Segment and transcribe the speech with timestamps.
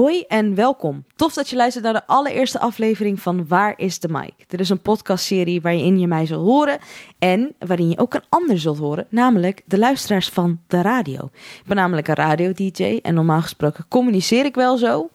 [0.00, 1.04] Hoi en welkom.
[1.16, 4.32] Tof dat je luistert naar de allereerste aflevering van Waar is de Mic?
[4.46, 6.78] Dit is een podcastserie waarin je mij zult horen
[7.18, 11.30] en waarin je ook een ander zult horen, namelijk de luisteraars van de radio.
[11.32, 15.08] Ik ben namelijk een radio-dj en normaal gesproken communiceer ik wel zo,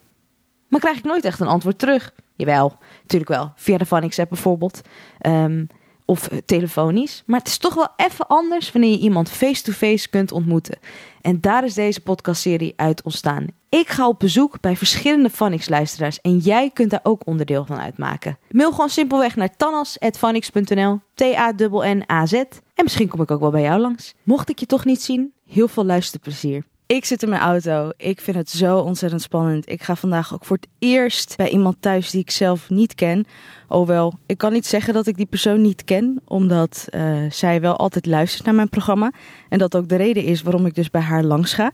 [0.68, 2.14] maar krijg ik nooit echt een antwoord terug.
[2.36, 4.82] Jawel, natuurlijk wel, via de Phonics app bijvoorbeeld.
[5.20, 5.66] Ehm,
[6.06, 7.24] of telefonisch.
[7.26, 10.78] Maar het is toch wel even anders wanneer je iemand face-to-face kunt ontmoeten.
[11.22, 13.46] En daar is deze podcastserie uit ontstaan.
[13.70, 18.38] Ik ga op bezoek bij verschillende Phonics-luisteraars en jij kunt daar ook onderdeel van uitmaken.
[18.50, 22.34] Mail gewoon simpelweg naar tanas.phonics.nl, T-A-N-N-A-Z.
[22.34, 24.14] En misschien kom ik ook wel bij jou langs.
[24.24, 26.64] Mocht ik je toch niet zien, heel veel luisterplezier.
[26.88, 27.92] Ik zit in mijn auto.
[27.98, 29.70] Ik vind het zo ontzettend spannend.
[29.70, 33.26] Ik ga vandaag ook voor het eerst bij iemand thuis die ik zelf niet ken.
[33.68, 37.76] Hoewel, ik kan niet zeggen dat ik die persoon niet ken, omdat uh, zij wel
[37.76, 39.12] altijd luistert naar mijn programma.
[39.50, 41.72] En dat ook de reden is waarom ik dus bij haar langs ga.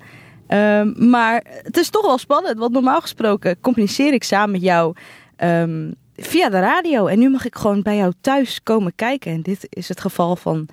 [0.79, 4.95] Um, maar het is toch wel spannend, want normaal gesproken communiceer ik samen met jou
[5.43, 7.07] um, via de radio.
[7.07, 9.31] En nu mag ik gewoon bij jou thuis komen kijken.
[9.31, 10.67] En dit is het geval van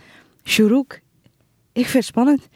[0.45, 1.01] Shurouk.
[1.73, 2.49] Ik vind het spannend.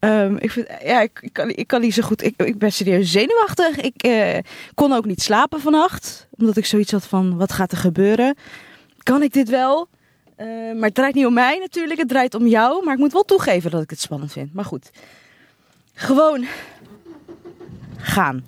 [0.00, 2.22] Um, ik, vind, ja, ik, ik, kan, ik kan niet zo goed.
[2.22, 3.80] Ik, ik ben serieus zenuwachtig.
[3.80, 4.38] Ik uh,
[4.74, 6.28] kon ook niet slapen vannacht.
[6.30, 8.36] Omdat ik zoiets had van: wat gaat er gebeuren?
[9.02, 9.88] Kan ik dit wel?
[10.36, 11.98] Uh, maar het draait niet om mij natuurlijk.
[11.98, 12.84] Het draait om jou.
[12.84, 14.54] Maar ik moet wel toegeven dat ik het spannend vind.
[14.54, 14.90] Maar goed.
[15.94, 16.46] Gewoon
[17.96, 18.44] gaan.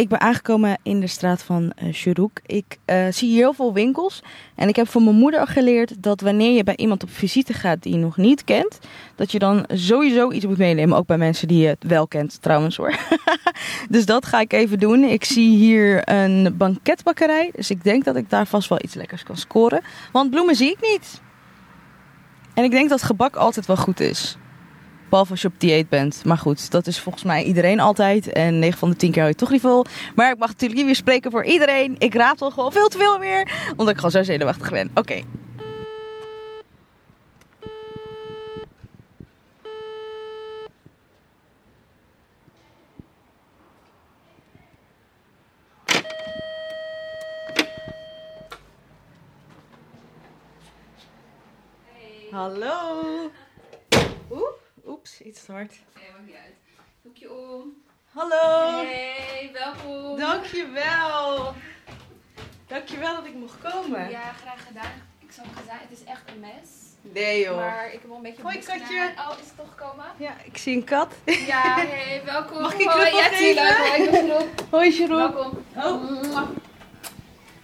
[0.00, 2.24] Ik ben aangekomen in de straat van uh.
[2.46, 4.22] Ik uh, zie heel veel winkels.
[4.54, 7.82] En ik heb van mijn moeder geleerd dat wanneer je bij iemand op visite gaat
[7.82, 8.78] die je nog niet kent,
[9.14, 10.96] dat je dan sowieso iets moet meenemen.
[10.96, 12.94] Ook bij mensen die je wel kent trouwens hoor.
[13.88, 15.04] dus dat ga ik even doen.
[15.04, 17.50] Ik zie hier een banketbakkerij.
[17.54, 19.80] Dus ik denk dat ik daar vast wel iets lekkers kan scoren.
[20.12, 21.20] Want bloemen zie ik niet.
[22.54, 24.36] En ik denk dat gebak altijd wel goed is.
[25.10, 26.24] Behalve als je op dieet bent.
[26.24, 28.32] Maar goed, dat is volgens mij iedereen altijd.
[28.32, 29.84] En 9 van de 10 keer hou je toch niet vol.
[30.14, 31.94] Maar ik mag natuurlijk niet weer spreken voor iedereen.
[31.98, 33.70] Ik raad gewoon veel te veel meer.
[33.70, 34.90] Omdat ik gewoon zo zenuwachtig ben.
[34.94, 35.22] Oké.
[52.30, 53.30] Hallo.
[55.00, 55.70] Oeps, iets te hard.
[55.70, 56.54] Nee, maakt niet uit.
[57.02, 57.82] Doekje om.
[58.12, 58.84] Hallo.
[58.84, 60.18] Hey, welkom.
[60.18, 61.54] Dankjewel.
[62.66, 64.10] Dankjewel dat ik mocht komen.
[64.10, 64.92] Ja, graag gedaan.
[65.18, 66.68] Ik zal zeggen, het is echt een mes.
[67.00, 67.56] Nee joh.
[67.56, 69.12] Maar ik heb wel een beetje Hoi katje.
[69.18, 70.04] Oh, is het toch gekomen?
[70.16, 71.14] Ja, ik zie een kat.
[71.24, 72.60] Ja, hey, welkom.
[72.60, 74.10] Mag ik knuffel ja, geven?
[74.10, 74.60] tuurlijk.
[74.70, 75.16] Hoi Jeroen.
[75.16, 75.64] Welkom.
[75.76, 76.48] Oh,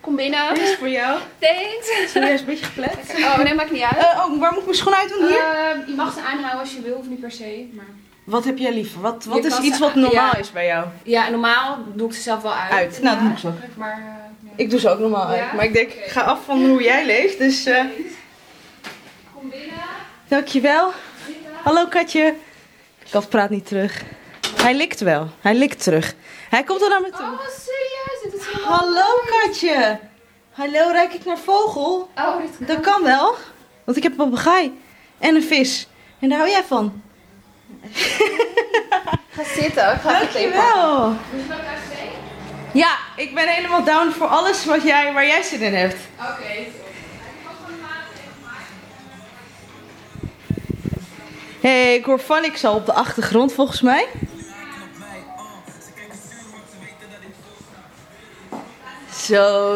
[0.07, 0.55] Kom binnen.
[0.55, 1.19] dit is voor jou.
[1.39, 2.11] Thanks.
[2.13, 2.97] Serieus, een beetje geplet.
[3.19, 3.97] Oh, nee, maakt niet uit.
[3.97, 5.27] Eh, oh, waar moet ik mijn schoen uit doen?
[5.27, 5.37] Hier?
[5.37, 7.69] Uh, je mag ze aanhouden als je wil, of niet per se.
[7.73, 7.87] Maar...
[8.25, 9.01] Wat heb jij liever?
[9.01, 10.37] Wat, wat Je is iets wat normaal ja.
[10.37, 10.87] is bij jou?
[11.03, 12.73] Ja, normaal doe ik ze zelf wel uit.
[12.73, 13.03] Uit.
[13.03, 13.53] Nou, Ja, doe ik zo.
[13.77, 14.05] Maar, uh,
[14.45, 14.51] ja.
[14.57, 15.53] Ik doe ze ook normaal uit.
[15.53, 17.39] Maar ik denk, ik ga af van hoe jij leeft.
[17.39, 17.85] Dus eh
[19.35, 19.69] Kom binnen.
[20.29, 20.93] dankjewel.
[21.63, 22.35] Hallo katje.
[23.11, 24.03] Kat praat niet terug.
[24.63, 25.31] Hij likt wel.
[25.41, 26.15] Hij likt terug.
[26.57, 27.21] Hij komt er naar me toe.
[27.21, 28.23] Oh, serieus?
[28.23, 29.99] Dit is Hallo katje.
[30.53, 32.11] Hallo, ruik ik naar vogel?
[32.17, 32.67] Oh, dit kan.
[32.67, 33.35] Dat kan wel.
[33.85, 34.81] Want ik heb een papegaai.
[35.19, 35.89] En een vis.
[36.19, 37.03] En daar hou jij van.
[39.31, 39.93] Ga zitten.
[39.93, 40.19] Ik ga.
[40.19, 41.15] Dankjewel.
[42.73, 46.01] Ja, ik ben helemaal down voor alles wat jij, waar jij zin in hebt.
[46.19, 46.67] Oké.
[51.61, 54.07] Hé, hey, ik hoor Fanix al op de achtergrond volgens mij.
[59.27, 59.75] Zo.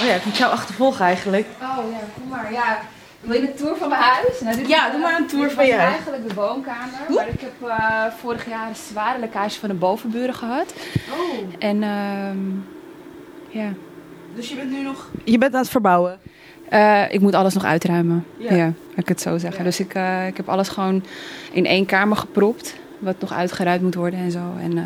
[0.00, 1.46] Oh ja, ik moet jou achtervolgen eigenlijk.
[1.62, 2.52] Oh ja, kom maar.
[2.52, 2.78] Ja.
[3.20, 4.40] Wil je een tour van mijn huis?
[4.40, 5.92] Nou, dit Ja, doe maar een tour van je huis.
[5.92, 6.98] eigenlijk de woonkamer.
[7.08, 10.74] Maar ik heb eh, vorig jaar een zware lekkage van de bovenburen gehad.
[11.12, 11.38] Oh.
[11.58, 12.38] En ehm
[13.48, 13.72] ja.
[14.34, 15.08] Dus je bent nu nog...
[15.24, 16.18] Je bent aan het verbouwen.
[16.68, 18.26] Eh, ik moet alles nog uitruimen.
[18.36, 18.54] Ja.
[18.54, 19.58] Ja, laat ik het zo zeggen.
[19.58, 19.64] Ja.
[19.64, 21.04] Dus ik, eh, ik heb alles gewoon
[21.52, 22.74] in één kamer gepropt.
[22.98, 24.52] Wat nog uitgeruimd moet worden en zo.
[24.60, 24.84] En eh,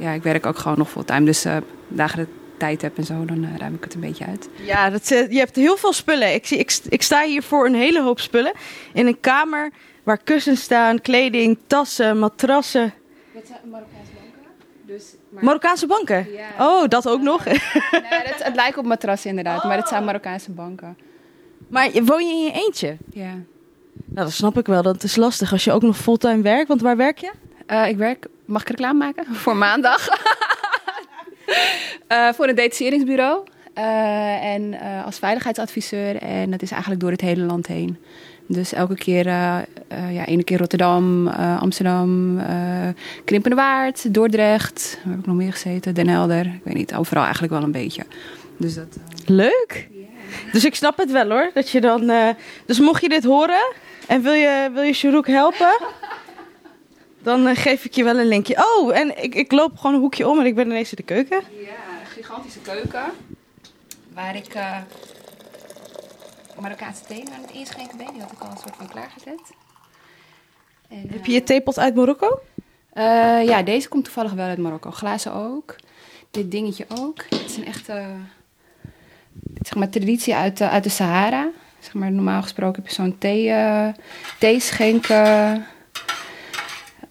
[0.00, 1.24] ja, ik werk ook gewoon nog fulltime.
[1.24, 1.56] Dus eh
[1.88, 2.28] dagen dat
[2.58, 4.48] tijd heb en zo, dan eh, ruim ik het een beetje uit.
[4.54, 6.34] Ja, dat, eh, je hebt heel veel spullen.
[6.34, 8.52] Ik, zie, ik, ik sta hier voor een hele hoop spullen.
[8.92, 9.70] In een kamer
[10.02, 12.92] waar kussens staan, kleding, tassen, matrassen.
[13.34, 14.50] Dat zijn Marokkaanse banken.
[14.86, 16.26] Dus, maar, Marokkaanse banken.
[16.32, 16.48] Ja.
[16.58, 17.44] Oh, dat ook nog.
[17.90, 20.06] Nee, het, het lijkt op matrassen inderdaad, maar het zijn Oh.
[20.06, 20.96] Marokkaanse banken.
[21.68, 22.96] maar woon je in je eentje?
[23.12, 23.32] Ja.
[24.04, 24.82] Nou, dat snap ik wel.
[24.82, 26.68] Dat is lastig als je ook nog fulltime werkt.
[26.68, 27.30] Want waar werk je?
[27.88, 29.26] Ik werk, mag ik reclame maken?
[29.44, 30.08] Voor maandag.
[32.06, 33.44] Eh, voor een detacheringsbureau.
[33.74, 36.16] Eh, en eh, als veiligheidsadviseur.
[36.16, 37.96] En dat is eigenlijk door het hele land heen.
[38.46, 39.26] Dus elke keer,
[40.10, 42.44] ja, ene keer Rotterdam, Amsterdam, uh,
[43.24, 44.98] Krimpende Waard, Dordrecht.
[45.02, 45.94] Waar heb ik nog meer gezeten?
[45.94, 46.46] Den Helder.
[46.46, 48.02] Ik weet niet, overal eigenlijk wel een beetje.
[48.56, 48.96] Dus dat,
[49.26, 49.88] Leuk!
[50.52, 51.50] Dus ik snap het wel hoor.
[51.54, 52.12] Dat je dan,
[52.66, 53.72] dus mocht je dit horen
[54.06, 55.78] en wil je, wil je Shurouk helpen,
[57.28, 58.56] dan geef ik je wel een linkje.
[58.56, 61.02] Oh, en ik, ik loop gewoon een hoekje om en ik ben ineens in de
[61.02, 61.40] keuken.
[61.60, 63.04] Ja, een gigantische keuken.
[64.14, 64.54] Waar ik
[66.60, 68.12] Marokkaanse thee aan het inschenken ben.
[68.12, 69.40] Die had ik al een soort van klaargezet.
[70.88, 72.40] En, Heb je je theepot uit Marokko?
[72.94, 74.90] Uh, ja, deze komt toevallig wel uit Marokko.
[74.90, 75.76] Glazen ook.
[76.30, 77.24] Dit dingetje ook.
[77.28, 78.06] Het is een echte
[79.62, 81.48] zeg maar, traditie uit, uit de Sahara.
[81.78, 83.88] Zeg maar, normaal gesproken heb je zo'n thee, uh,
[84.38, 85.66] theeschenken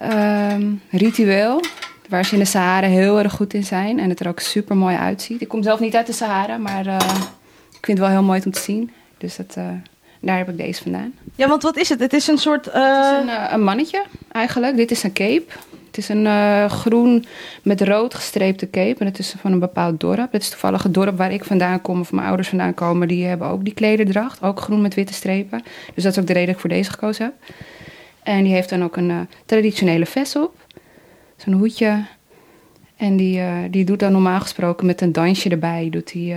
[0.02, 0.56] uh,
[0.90, 1.62] ritueel.
[2.10, 4.00] Waar ze in de Sahara heel erg goed in zijn.
[4.00, 5.42] En het er ook super mooi uitziet.
[5.42, 6.96] Ik kom zelf niet uit de Sahara, maar uh,
[7.72, 8.92] ik vind het wel heel mooi om te zien.
[9.18, 9.64] Dus dat, uh,
[10.20, 11.14] daar heb ik deze vandaan.
[11.36, 12.00] Ja, want wat is het?
[12.00, 12.66] Het is een soort...
[12.66, 14.76] Het is een, uh, een, mannetje eigenlijk.
[14.76, 15.52] Dit is een cape.
[15.88, 17.26] Het is een groen
[17.64, 19.00] met rood gestreepte cape.
[19.00, 20.32] En het is van een bepaald dorp.
[20.32, 23.08] Het is toevallig het dorp waar ik vandaan kom of mijn ouders vandaan komen.
[23.08, 24.42] Die hebben ook die klederdracht.
[24.42, 25.64] Ook groen met witte strepen.
[25.96, 27.56] Dus dat is ook de reden dat ik voor deze gekozen heb.
[28.28, 30.56] En die heeft dan ook een traditionele vest op.
[31.38, 32.06] Zo'n hoedje.
[32.98, 35.90] En die, die doet dan normaal gesproken met een dansje erbij...
[35.90, 36.36] doet hij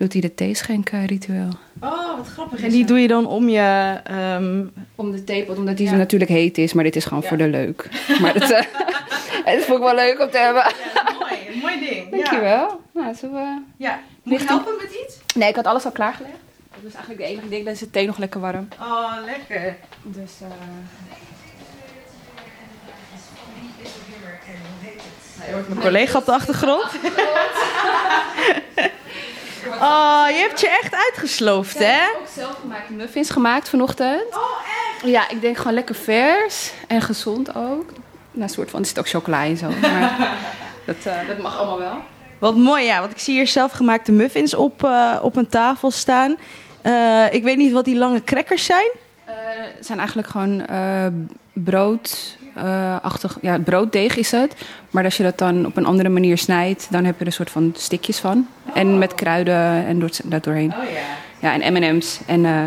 [0.00, 1.48] doet hij de theeschenken ritueel.
[1.80, 2.62] Oh, wat grappig.
[2.62, 4.00] En die doe je dan om je...
[4.10, 4.72] Um...
[4.94, 5.96] Om de theepot, omdat die ja.
[5.96, 7.28] natuurlijk heet is, maar dit is gewoon ja.
[7.28, 7.88] voor de leuk.
[8.20, 8.60] Maar dat, uh,
[9.52, 10.62] het vond ik wel leuk om te hebben.
[10.94, 11.32] Ja, mooi.
[11.52, 12.10] Een mooi ding.
[12.10, 12.80] Dankjewel.
[12.94, 14.00] Nou, zo, uh, ja.
[14.22, 15.18] Moet je helpen met iets?
[15.34, 16.34] Nee, ik had alles al klaargelegd.
[16.82, 18.68] Dat is eigenlijk de enige ding, dan is de thee nog lekker warm.
[18.80, 19.76] Oh, lekker.
[20.02, 20.32] Dus...
[20.42, 20.48] Uh...
[25.46, 26.86] Je hoort mijn collega op de achtergrond.
[29.80, 31.84] Oh, je hebt je echt uitgesloofd, hè?
[31.84, 34.24] Ik heb ook zelf gemaakt muffins gemaakt vanochtend.
[34.30, 34.42] Oh,
[34.96, 35.10] echt?
[35.10, 37.92] Ja, ik denk gewoon lekker vers en gezond ook.
[38.30, 39.68] Nou, soort van, er zit ook chocola in zo.
[39.80, 40.36] Maar
[40.86, 42.02] dat, uh, dat mag allemaal wel.
[42.38, 43.00] Wat mooi, ja.
[43.00, 46.36] Want ik zie hier zelfgemaakte muffins op, uh, op een tafel staan.
[46.82, 48.90] Uh, ik weet niet wat die lange crackers zijn.
[49.76, 50.66] het zijn eigenlijk gewoon
[51.52, 54.54] brood, uh, achtig, ja, brooddeeg is het.
[54.90, 57.32] Maar als je dat dan op een andere manier snijdt, dan heb je er een
[57.32, 58.48] soort van stikjes van.
[58.74, 60.72] En met kruiden en door, daar doorheen.
[60.72, 61.00] Oh ja.
[61.38, 62.64] Ja, en M&M's en uh,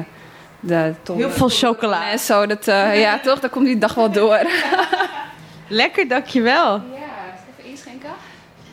[0.59, 2.11] de Heel veel chocola.
[2.11, 4.47] En zo, dat, uh, ja toch, dan komt die dag wel door.
[5.67, 6.71] Lekker, dankjewel.
[6.71, 6.81] Ja,
[7.57, 8.09] even inschenken.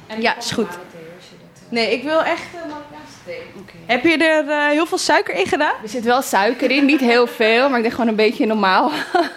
[0.07, 0.79] En ja, is goed.
[1.69, 2.47] Nee, ik wil echt
[3.27, 3.81] Okay.
[3.87, 5.75] Heb je er uh, heel veel suiker in gedaan?
[5.83, 8.91] Er zit wel suiker in, niet heel veel, maar ik denk gewoon een beetje normaal.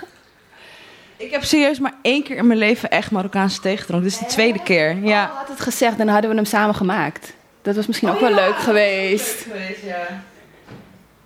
[1.17, 4.09] Ik heb serieus maar één keer in mijn leven echt Marokkaanse thee gedronken.
[4.09, 4.97] Dit is de tweede keer.
[5.03, 5.25] Ja.
[5.25, 7.33] Oh, had het gezegd, dan hadden we hem samen gemaakt.
[7.61, 9.45] Dat was misschien ook wel leuk geweest.
[9.45, 10.23] Leuk geweest, ja.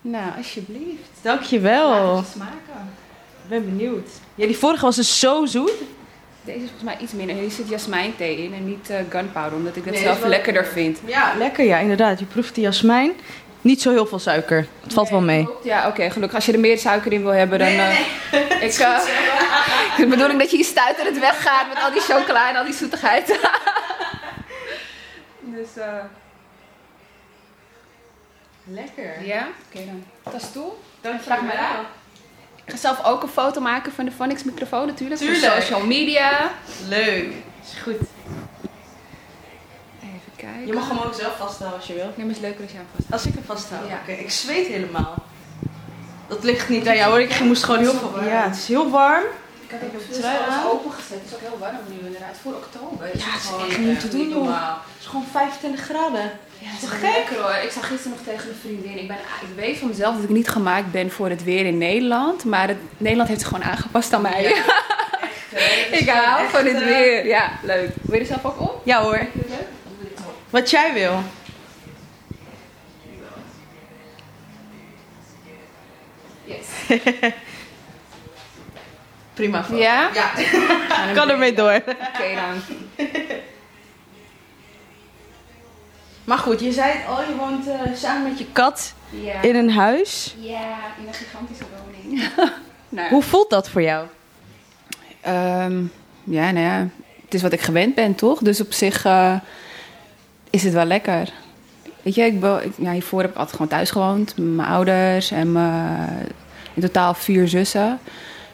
[0.02, 1.10] Nou, alsjeblieft.
[1.22, 1.90] Dankjewel.
[1.90, 2.94] Laat smaken.
[3.44, 4.10] Ik ben benieuwd.
[4.36, 5.72] Ja, die vorige was dus zo zoet.
[6.48, 7.36] Deze is volgens mij iets minder.
[7.36, 11.00] Hier zit jasmijnthee in en niet uh, gunpowder, omdat ik het nee, zelf lekkerder vind.
[11.06, 12.20] Ja, lekker ja, inderdaad.
[12.20, 13.12] Je proeft die jasmijn.
[13.62, 14.68] Niet zo heel veel suiker.
[14.84, 15.48] Het valt wel mee.
[15.64, 16.36] Ja, oké, okay, gelukkig.
[16.36, 17.68] Als je er meer suiker in wil hebben, dan...
[17.68, 18.44] Nee, nee, nee.
[18.44, 19.00] Uh, ik, uh,
[19.98, 22.74] de bedoeling dat je je stuiter het weggaat met al die chocola en al die
[22.74, 23.28] zoetigheid.
[25.40, 25.86] dus, eh...
[25.86, 26.04] Uh...
[28.64, 29.26] Lekker.
[29.26, 29.48] Ja?
[29.68, 29.86] Oké okay,
[30.32, 30.42] dan.
[30.54, 30.72] Toe.
[31.02, 31.86] Dan vraag me aan.
[32.68, 35.20] Ik ga zelf ook een foto maken van de Phonics microfoon natuurlijk.
[35.20, 35.54] Tuurlijk.
[35.54, 36.52] Voor social media.
[36.88, 37.32] Leuk.
[37.64, 37.96] Is goed.
[40.02, 40.68] Even kijken.
[40.68, 42.04] Je mag hem ook zelf vasthouden als je wil.
[42.04, 43.14] Nee, maar het is leuker als jij hem vasthoudt.
[43.14, 43.88] Als ik hem vasthoud?
[43.88, 43.94] Ja.
[43.94, 44.24] Oké, okay.
[44.24, 45.24] ik zweet helemaal.
[46.28, 47.22] Dat ligt niet aan jou hoor.
[47.22, 48.24] Ik moest gewoon heel veel...
[48.24, 49.24] Ja, het is heel warm.
[49.68, 50.66] Ik heb het trui aan.
[50.70, 51.10] opengezet.
[51.10, 52.36] Het is ook heel warm nu inderdaad.
[52.42, 53.08] Voor oktober.
[53.08, 54.48] Ja, het is echt niet te doen joh.
[54.48, 56.22] Het is gewoon 25 graden.
[56.60, 57.56] Ja, het is toch gek hoor.
[57.64, 58.98] Ik zag gisteren nog tegen een vriendin.
[59.00, 61.78] Ik, ben, ik weet van mezelf dat ik niet gemaakt ben voor het weer in
[61.78, 62.44] Nederland.
[62.44, 64.42] Maar het, Nederland heeft zich gewoon aangepast aan mij.
[64.42, 64.50] Ja,
[65.52, 67.26] echt, ik hou van het weer.
[67.26, 67.90] Ja, leuk.
[68.02, 68.82] Wil je er zelf ook op?
[68.84, 69.28] Ja hoor.
[70.50, 71.20] Wat jij wil.
[76.46, 76.66] Yes.
[79.38, 79.64] Prima.
[79.64, 79.80] Foto.
[79.80, 80.10] Ja?
[80.14, 80.32] Ja.
[81.20, 81.76] kan ermee door.
[81.76, 82.78] Oké okay, dan.
[86.24, 89.42] Maar goed, je zei het al, je woont uh, samen met je kat ja.
[89.42, 90.36] in een huis.
[90.40, 92.30] Ja, in een gigantische woning.
[92.90, 93.10] nou.
[93.10, 94.08] Hoe voelt dat voor jou?
[95.28, 95.92] Um,
[96.24, 96.88] ja, nou ja,
[97.24, 98.40] het is wat ik gewend ben, toch?
[98.40, 99.36] Dus op zich uh,
[100.50, 101.30] is het wel lekker.
[102.02, 104.38] Weet je, ik, ik, ja, hiervoor heb ik altijd gewoon thuis gewoond.
[104.38, 106.28] Met mijn ouders en mijn,
[106.74, 108.00] in totaal vier zussen.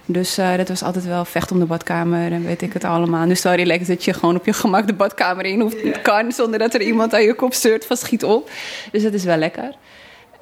[0.05, 3.27] Dus uh, dat was altijd wel vecht om de badkamer en weet ik het allemaal.
[3.27, 6.01] Dus wel relaxed dat je gewoon op je gemak de badkamer in hoeft, yeah.
[6.01, 6.31] kan...
[6.31, 8.49] zonder dat er iemand aan je kop stuurt van schiet op.
[8.91, 9.75] Dus dat is wel lekker.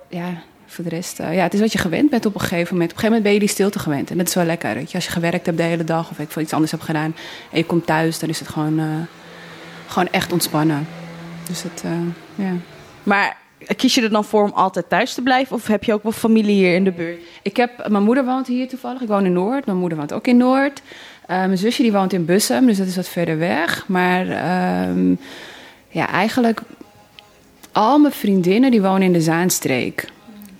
[0.07, 2.73] Ja, voor de rest, eh, ja, het is wat je gewend bent op een gegeven
[2.73, 2.91] moment.
[2.91, 4.11] Op een gegeven moment ben je die stilte gewend.
[4.11, 4.73] En dat is wel lekker.
[4.73, 4.95] Weet je.
[4.95, 7.15] Als je gewerkt hebt de hele dag of ik iets anders heb gedaan
[7.51, 8.85] en je komt thuis, dan is het gewoon, eh,
[9.87, 10.87] gewoon echt ontspannen.
[11.47, 12.53] Dus het, eh, ja.
[13.03, 13.37] Maar
[13.75, 15.55] kies je er dan voor om altijd thuis te blijven?
[15.55, 17.19] Of heb je ook wel familie hier in de buurt?
[17.41, 19.01] Ik heb, mijn moeder woont hier toevallig.
[19.01, 19.65] Ik woon in Noord.
[19.65, 20.81] Mijn moeder woont ook in Noord.
[21.21, 23.87] Uh, mijn zusje die woont in Bussum, dus dat is wat verder weg.
[23.87, 24.21] Maar
[24.89, 25.19] um,
[25.87, 26.61] ja, eigenlijk
[27.71, 30.07] al mijn vriendinnen die wonen in de Zaanstreek.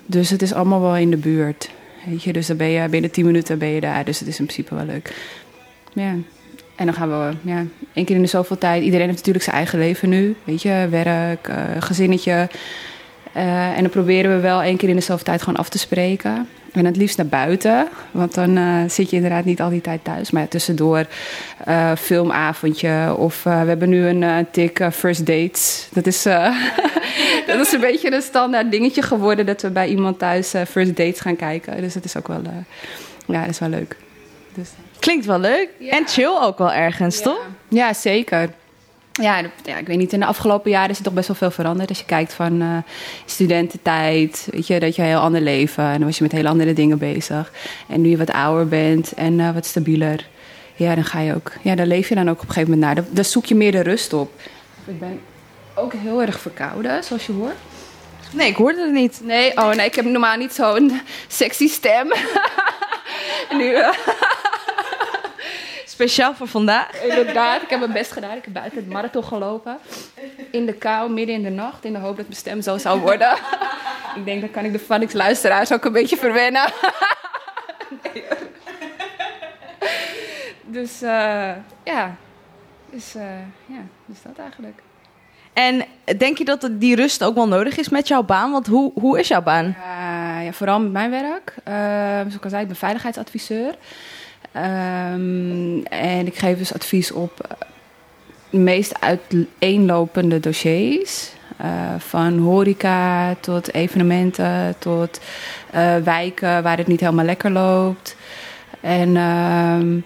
[0.05, 1.69] Dus het is allemaal wel in de buurt.
[2.05, 4.05] Weet je, dus dan ben je binnen 10 minuten ben je daar.
[4.05, 5.15] Dus het is in principe wel leuk.
[5.93, 6.15] Ja.
[6.75, 8.83] En dan gaan we ja, één keer in de zoveel tijd.
[8.83, 10.35] Iedereen heeft natuurlijk zijn eigen leven nu.
[10.43, 12.49] Weet je, werk, uh, gezinnetje.
[13.35, 15.77] Uh, en dan proberen we wel één keer in de zoveel tijd gewoon af te
[15.77, 16.47] spreken.
[16.71, 20.03] En het liefst naar buiten, want dan uh, zit je inderdaad niet al die tijd
[20.03, 20.31] thuis.
[20.31, 21.05] Maar ja, tussendoor
[21.67, 25.87] uh, filmavondje of we hebben nu een tik first dates.
[25.93, 26.23] Dat is,
[27.47, 31.19] dat is een beetje een standaard dingetje geworden dat we bij iemand thuis first dates
[31.19, 31.81] gaan kijken.
[31.81, 32.41] Dus dat is ook wel,
[33.25, 33.95] ja, dat is wel leuk.
[34.53, 34.69] Dus,
[34.99, 35.91] Klinkt wel leuk ja.
[35.91, 37.23] en chill ook wel ergens, ja.
[37.23, 37.47] toch?
[37.67, 38.49] Ja, zeker.
[39.11, 41.51] Ja, ja, ik weet niet, in de afgelopen jaren is er toch best wel veel
[41.51, 41.89] veranderd.
[41.89, 42.77] Als je kijkt van uh,
[43.25, 45.83] studententijd, weet je, dat je een heel ander leven...
[45.83, 47.51] en dan was je met hele andere dingen bezig.
[47.87, 50.27] En nu je wat ouder bent en uh, wat stabieler...
[50.75, 51.51] ja, dan ga je ook...
[51.61, 53.05] ja, daar leef je dan ook op een gegeven moment naar.
[53.09, 54.31] Daar zoek je meer de rust op.
[54.85, 55.19] Ik ben
[55.73, 57.55] ook heel erg verkouden, zoals je hoort.
[58.31, 59.19] Nee, ik hoorde het niet.
[59.23, 62.07] Nee, oh nee, ik heb normaal niet zo'n sexy stem.
[63.57, 63.75] nu...
[65.91, 67.03] Speciaal voor vandaag.
[67.03, 68.37] Inderdaad, ik heb mijn best gedaan.
[68.37, 69.77] Ik heb buiten het marathon gelopen.
[70.51, 71.85] In de kou, midden in de nacht.
[71.85, 73.31] In de hoop dat mijn stem zo zou worden.
[74.15, 76.71] ik denk, dan kan ik de Phonics luisteraars ook een beetje verwennen.
[78.03, 78.23] nee,
[80.65, 81.51] dus uh,
[81.83, 82.15] ja.
[82.89, 83.23] Dus uh,
[83.65, 84.81] ja, dus dat eigenlijk.
[85.53, 85.85] En
[86.17, 88.51] denk je dat die rust ook wel nodig is met jouw baan?
[88.51, 89.65] Want hoe, hoe is jouw baan?
[89.65, 91.53] Uh, ja, vooral met mijn werk.
[92.21, 93.75] zoals ik al zei, ik ben veiligheidsadviseur.
[94.55, 97.57] Um, en ik geef dus advies op
[98.49, 101.31] de meest uiteenlopende dossiers.
[101.61, 101.67] Uh,
[101.97, 105.19] van horeca tot evenementen tot
[105.75, 108.15] uh, wijken waar het niet helemaal lekker loopt.
[108.79, 110.05] En um,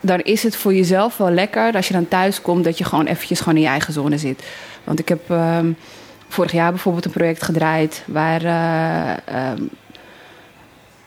[0.00, 3.06] dan is het voor jezelf wel lekker als je dan thuis komt dat je gewoon
[3.06, 4.44] eventjes gewoon in je eigen zone zit.
[4.84, 5.76] Want ik heb um,
[6.28, 8.42] vorig jaar bijvoorbeeld een project gedraaid waar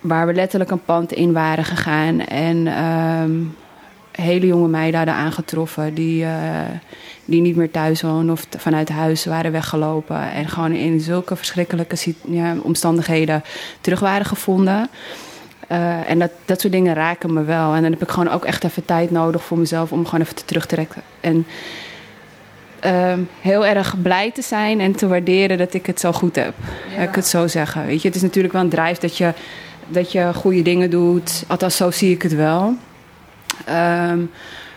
[0.07, 2.19] waar we letterlijk een pand in waren gegaan.
[2.19, 3.55] En um,
[4.11, 6.29] hele jonge meiden hadden aangetroffen die, uh,
[7.25, 10.31] die niet meer thuis wonen of vanuit huis waren weggelopen.
[10.31, 13.43] En gewoon in zulke verschrikkelijke ja, omstandigheden
[13.81, 14.89] terug waren gevonden.
[15.71, 17.73] Uh, en dat, dat soort dingen raken me wel.
[17.73, 20.35] En dan heb ik gewoon ook echt even tijd nodig voor mezelf om gewoon even
[20.35, 21.01] te terug te trekken.
[21.19, 21.45] En
[22.85, 26.53] uh, heel erg blij te zijn en te waarderen dat ik het zo goed heb.
[26.95, 27.01] Ja.
[27.01, 27.85] Ik het zo zeggen.
[27.85, 29.33] Weet je, het is natuurlijk wel een drijf dat je
[29.87, 31.43] dat je goede dingen doet.
[31.47, 32.73] Althans, zo zie ik het wel.
[33.69, 34.31] Um,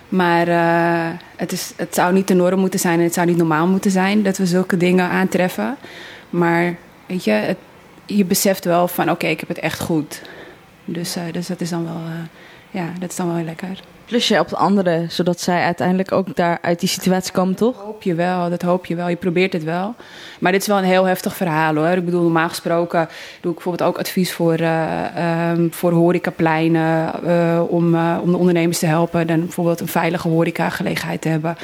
[0.08, 3.36] maar uh, het, is, het zou niet de norm moeten zijn en het zou niet
[3.36, 5.76] normaal moeten zijn dat we zulke dingen aantreffen.
[6.30, 6.76] Maar
[7.06, 7.56] weet je,
[8.06, 10.22] je beseft wel van oké, ik heb het echt goed.
[10.84, 12.24] Dus, uh, dus dat is dan wel, uh,
[12.70, 13.80] ja, dat is dan wel lekker.
[14.10, 17.76] Plus je op de anderen, zodat zij uiteindelijk ook daar uit die situatie komen, toch?
[17.76, 19.08] Dat hoop je wel, dat hoop je wel.
[19.08, 19.94] Je probeert het wel.
[20.40, 21.86] Maar dit is wel een heel heftig verhaal hoor.
[21.86, 23.08] Ik bedoel, normaal gesproken
[23.40, 27.12] doe ik bijvoorbeeld ook advies voor, uh, um, voor horecapleinen.
[27.24, 29.26] Uh, om, uh, om de ondernemers te helpen.
[29.26, 31.56] Dan bijvoorbeeld een veilige horecagelegenheid te hebben.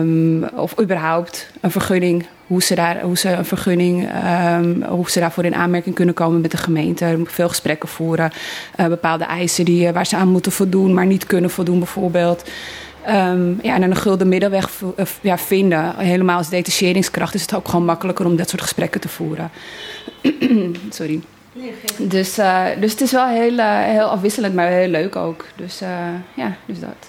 [0.00, 2.26] Um, of überhaupt een vergunning.
[2.46, 4.08] Hoe ze, daar, hoe ze een vergunning,
[4.58, 7.18] um, hoe ze daarvoor in aanmerking kunnen komen met de gemeente.
[7.24, 8.30] Veel gesprekken voeren.
[8.80, 12.50] Uh, bepaalde eisen die, waar ze aan moeten voldoen, maar niet kunnen voldoen, bijvoorbeeld.
[13.08, 14.70] Um, ja, en een gulden middenweg
[15.20, 15.96] ja, vinden.
[15.96, 19.50] Helemaal als detacheringskracht is het ook gewoon makkelijker om dat soort gesprekken te voeren.
[20.90, 21.20] Sorry.
[21.52, 21.74] Nee,
[22.08, 25.44] dus, uh, dus het is wel heel, uh, heel afwisselend, maar heel leuk ook.
[25.56, 25.88] Dus uh,
[26.34, 27.08] ja, dus dat.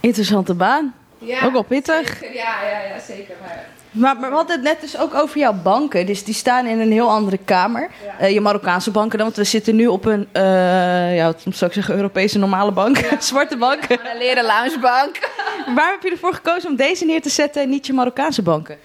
[0.00, 0.94] Interessante baan.
[1.24, 2.08] Ja, ook al pittig.
[2.08, 2.34] Zeker.
[2.34, 3.34] Ja, ja, ja, zeker.
[3.40, 3.64] Maar...
[3.92, 6.06] Maar, maar we hadden het net dus ook over jouw banken.
[6.06, 7.90] Dus die staan in een heel andere kamer.
[8.18, 8.26] Ja.
[8.26, 9.26] Uh, je Marokkaanse banken dan.
[9.26, 12.96] Want we zitten nu op een, uh, ja, wat zou ik zeggen, Europese normale bank.
[12.96, 13.20] Ja.
[13.30, 13.82] Zwarte bank.
[13.88, 15.30] Een leren loungebank.
[15.76, 18.76] Waarom heb je ervoor gekozen om deze neer te zetten en niet je Marokkaanse banken?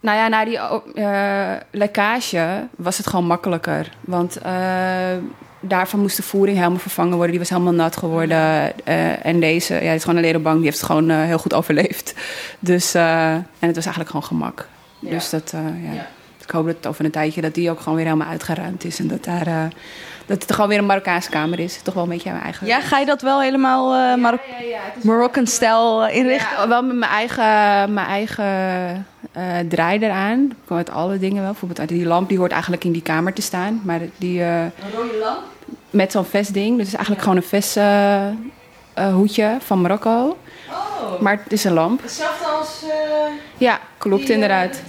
[0.00, 0.58] Nou ja, na die
[0.94, 3.88] uh, lekkage was het gewoon makkelijker.
[4.00, 4.38] Want
[5.68, 7.30] daarvan moest de voering helemaal vervangen worden.
[7.30, 8.72] Die was helemaal nat geworden.
[8.84, 11.22] Uh, en deze, ja, het is gewoon een leren bank, die heeft het gewoon uh,
[11.22, 12.14] heel goed overleefd.
[12.58, 14.68] Dus, uh, en het was eigenlijk gewoon gemak.
[14.98, 15.10] Ja.
[15.10, 15.92] Dus dat, ja.
[15.92, 16.08] ja.
[16.42, 18.98] Ik hoop dat over een tijdje dat die ook gewoon weer helemaal uitgeruimd is.
[18.98, 19.70] En dat, daar,
[20.26, 21.80] dat het gewoon weer een Marokkaanse kamer is.
[21.82, 22.66] Toch wel een beetje mijn eigen...
[22.66, 26.68] Ja, ga je dat wel helemaal uh, Marok ja, ja, Moroccan-stijl inrichten?
[26.68, 30.52] wel met mijn eigen, mijn eigen eh, draai eraan.
[30.68, 31.50] Met alle dingen wel.
[31.50, 33.80] Bijvoorbeeld die lamp die hoort eigenlijk in die kamer te staan.
[33.84, 35.40] Maar die, uh, een rode lamp?
[35.94, 36.78] Met zo'n vestding.
[36.78, 38.34] Dus eigenlijk gewoon een vesthoedje
[38.98, 40.38] uh, hoedje van Marokko.
[40.70, 41.20] Oh.
[41.20, 42.02] Maar het is een lamp.
[42.02, 42.84] Hetzelfde als...
[43.56, 44.82] ja, klopt die, inderdaad.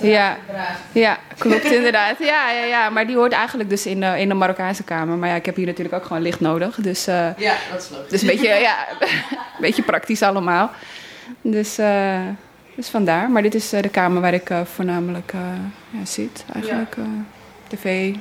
[0.00, 0.36] ja.
[0.92, 2.18] ja, klopt inderdaad.
[2.18, 5.16] Ja, ja, ja, maar die hoort eigenlijk dus in de, in de Marokkaanse kamer.
[5.16, 6.74] Maar ja, ik heb hier natuurlijk ook gewoon licht nodig.
[6.76, 7.34] Dus, ja,
[7.70, 8.10] dat is leuk.
[8.10, 9.08] Dus een beetje, ja, een
[9.66, 10.70] beetje praktisch allemaal.
[11.40, 11.78] Dus...
[12.74, 13.30] Dus vandaar.
[13.30, 15.32] Maar dit is de kamer waar ik voornamelijk
[15.90, 16.44] ja, zit.
[16.52, 17.02] Eigenlijk ja.
[17.68, 18.14] tv,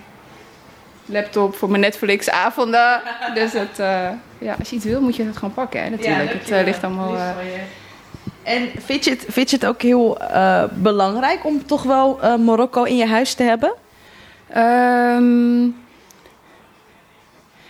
[1.12, 3.01] laptop voor mijn Netflix-avonden.
[3.34, 3.77] dus het,
[4.38, 5.84] ja, als je iets wil, moet je het gewoon pakken.
[5.84, 6.46] Hè, natuurlijk.
[6.46, 7.15] Ja, het ligt allemaal.
[8.44, 10.18] En vind je, het, vind je het ook heel
[10.74, 13.74] belangrijk om toch wel Marokko in je huis te hebben?
[14.58, 15.75] Um,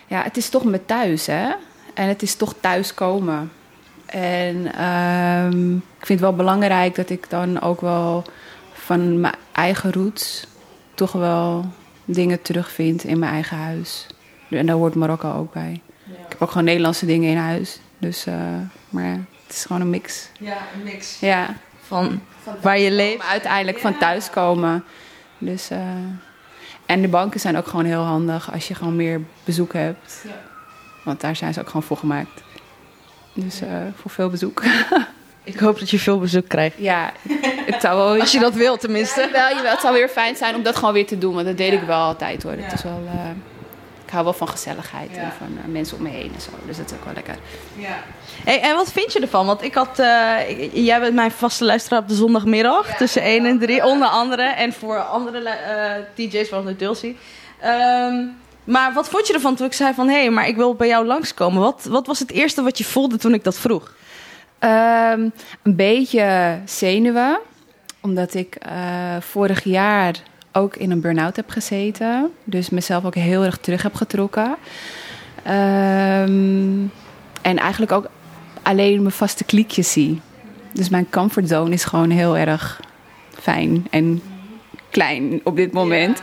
[0.07, 1.49] ja, het is toch mijn thuis, hè?
[1.93, 3.51] En het is toch thuiskomen.
[4.05, 8.23] En um, ik vind het wel belangrijk dat ik dan ook wel
[8.73, 10.47] van mijn eigen roots
[10.95, 11.65] toch wel
[12.13, 14.07] dingen terugvind in mijn eigen huis.
[14.49, 15.81] En daar hoort Marokko ook bij.
[16.03, 16.13] Ja.
[16.13, 17.79] Ik heb ook gewoon Nederlandse dingen in huis.
[17.97, 18.35] Dus, uh,
[18.89, 20.29] maar ja, het is gewoon een mix.
[20.39, 21.19] Ja, een mix.
[21.19, 21.55] Ja.
[21.81, 23.23] Van, van waar je leeft.
[23.23, 23.83] Uiteindelijk ja.
[23.83, 24.83] van thuiskomen.
[25.37, 25.79] Dus, uh,
[26.85, 30.21] en de banken zijn ook gewoon heel handig als je gewoon meer bezoek hebt.
[30.23, 30.41] Ja.
[31.03, 32.43] Want daar zijn ze ook gewoon voor gemaakt.
[33.33, 34.63] Dus uh, voor veel bezoek.
[35.43, 36.75] Ik hoop dat je veel bezoek krijgt.
[36.77, 37.11] Ja,
[37.71, 38.19] het zou wel...
[38.19, 39.21] Als je dat wil tenminste.
[39.21, 41.33] Ja, wel, wel, het zou weer fijn zijn om dat gewoon weer te doen.
[41.33, 42.51] Want dat deed ik wel altijd hoor.
[42.51, 43.29] Het is wel, uh,
[44.05, 46.49] ik hou wel van gezelligheid en van uh, mensen om me heen en zo.
[46.65, 47.35] Dus dat is ook wel lekker.
[47.75, 48.03] Ja.
[48.43, 49.45] Hey, en wat vind je ervan?
[49.45, 49.97] Want ik had...
[50.73, 52.97] jij bent mijn vaste luisteraar op de zondagmiddag.
[52.97, 54.43] tussen 1 en 3 onder andere.
[54.43, 55.57] En voor andere
[56.15, 57.17] DJ's, zoals de Dulcie.
[57.63, 60.07] Um, maar wat vond je ervan toen ik zei van...
[60.07, 61.61] hé, hey, maar ik wil bij jou langskomen.
[61.61, 63.93] Wat, wat was het eerste wat je voelde toen ik dat vroeg?
[64.63, 65.31] Um,
[65.63, 67.39] een beetje zenuwen.
[68.01, 68.71] Omdat ik uh,
[69.19, 70.15] vorig jaar
[70.51, 72.31] ook in een burn-out heb gezeten.
[72.43, 74.55] Dus mezelf ook heel erg terug heb getrokken.
[75.47, 76.91] Um,
[77.41, 78.09] en eigenlijk ook
[78.61, 80.21] alleen mijn vaste kliekjes zie.
[80.73, 82.81] Dus mijn comfortzone is gewoon heel erg
[83.39, 84.21] fijn en
[84.89, 86.21] klein op dit moment.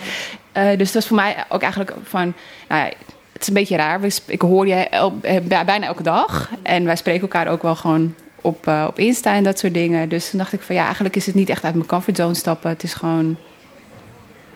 [0.54, 0.72] Ja.
[0.72, 2.34] Uh, dus dat is voor mij ook eigenlijk van...
[2.68, 2.92] Nou ja,
[3.32, 4.00] het is een beetje raar.
[4.26, 6.50] Ik hoor je el, bijna elke dag.
[6.62, 10.08] En wij spreken elkaar ook wel gewoon op, uh, op Insta en dat soort dingen.
[10.08, 12.70] Dus toen dacht ik van ja, eigenlijk is het niet echt uit mijn comfortzone stappen.
[12.70, 13.36] Het is gewoon,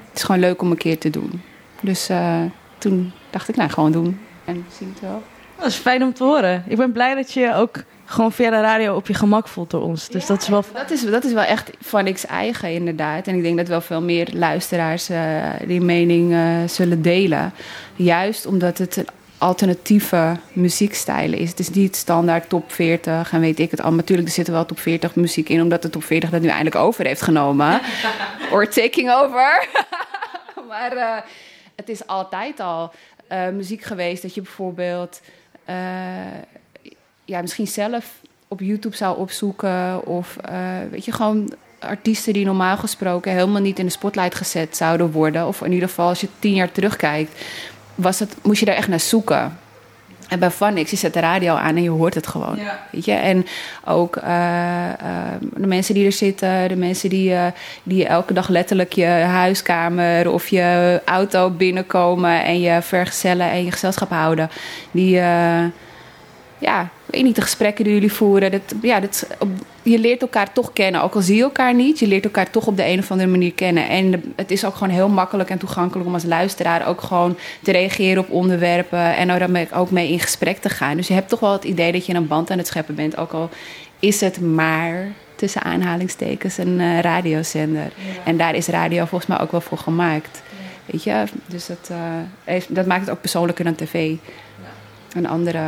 [0.08, 1.42] het is gewoon leuk om een keer te doen.
[1.80, 2.40] Dus uh,
[2.78, 4.20] toen dacht ik, nou, gewoon doen.
[4.44, 5.22] En zien het wel.
[5.58, 6.64] Dat is fijn om te horen.
[6.66, 9.82] Ik ben blij dat je ook gewoon via de radio op je gemak voelt door
[9.82, 10.08] ons.
[10.08, 13.26] Dus ja, dat is wel dat is, dat is wel echt van niks eigen, inderdaad.
[13.26, 17.52] En ik denk dat wel veel meer luisteraars uh, die mening uh, zullen delen.
[17.96, 19.06] Juist omdat het een
[19.42, 21.50] alternatieve muziekstijlen is.
[21.50, 23.92] Het is niet standaard top 40 en weet ik het al.
[23.92, 26.76] Natuurlijk, er zitten wel top 40 muziek in, omdat de top 40 dat nu eindelijk
[26.76, 27.80] over heeft genomen.
[28.52, 29.68] Or taking over.
[30.68, 31.16] maar uh,
[31.76, 32.92] het is altijd al
[33.52, 35.20] muziek geweest dat je bijvoorbeeld
[37.24, 38.12] ja, misschien zelf
[38.48, 40.06] op YouTube zou opzoeken.
[40.06, 40.36] Of
[40.90, 45.46] weet je, gewoon artiesten die normaal gesproken helemaal niet in de spotlight gezet zouden worden.
[45.46, 47.44] Of in ieder geval als je tien jaar terugkijkt,
[47.94, 49.56] was het, moest je daar echt naar zoeken.
[50.28, 52.56] En bij Vanix, je zet de radio aan en je hoort het gewoon.
[52.56, 52.78] Ja.
[52.90, 53.12] Weet je?
[53.12, 53.46] En
[53.84, 54.88] ook uh, uh,
[55.56, 57.46] de mensen die er zitten, de mensen die, uh,
[57.82, 63.70] die elke dag letterlijk je huiskamer of je auto binnenkomen en je vergezellen en je
[63.70, 64.50] gezelschap houden.
[64.90, 65.10] Die,
[66.58, 68.50] ja, ik weet niet, de gesprekken die jullie voeren.
[68.50, 69.26] Dat, ja, dat,
[69.82, 71.02] je leert elkaar toch kennen.
[71.02, 73.30] Ook al zie je elkaar niet, je leert elkaar toch op de een of andere
[73.30, 73.88] manier kennen.
[73.88, 77.72] En het is ook gewoon heel makkelijk en toegankelijk om als luisteraar ook gewoon te
[77.72, 79.16] reageren op onderwerpen.
[79.16, 80.96] En er ook mee in gesprek te gaan.
[80.96, 83.16] Dus je hebt toch wel het idee dat je een band aan het scheppen bent.
[83.16, 83.50] Ook al
[83.98, 87.82] is het maar tussen aanhalingstekens een uh, radiozender.
[87.82, 88.24] Ja.
[88.24, 90.42] En daar is radio volgens mij ook wel voor gemaakt.
[90.44, 90.92] Ja.
[90.92, 91.90] Weet je, dus dat,
[92.46, 94.10] uh, dat maakt het ook persoonlijker dan tv.
[94.10, 94.18] Ja.
[95.18, 95.62] Een andere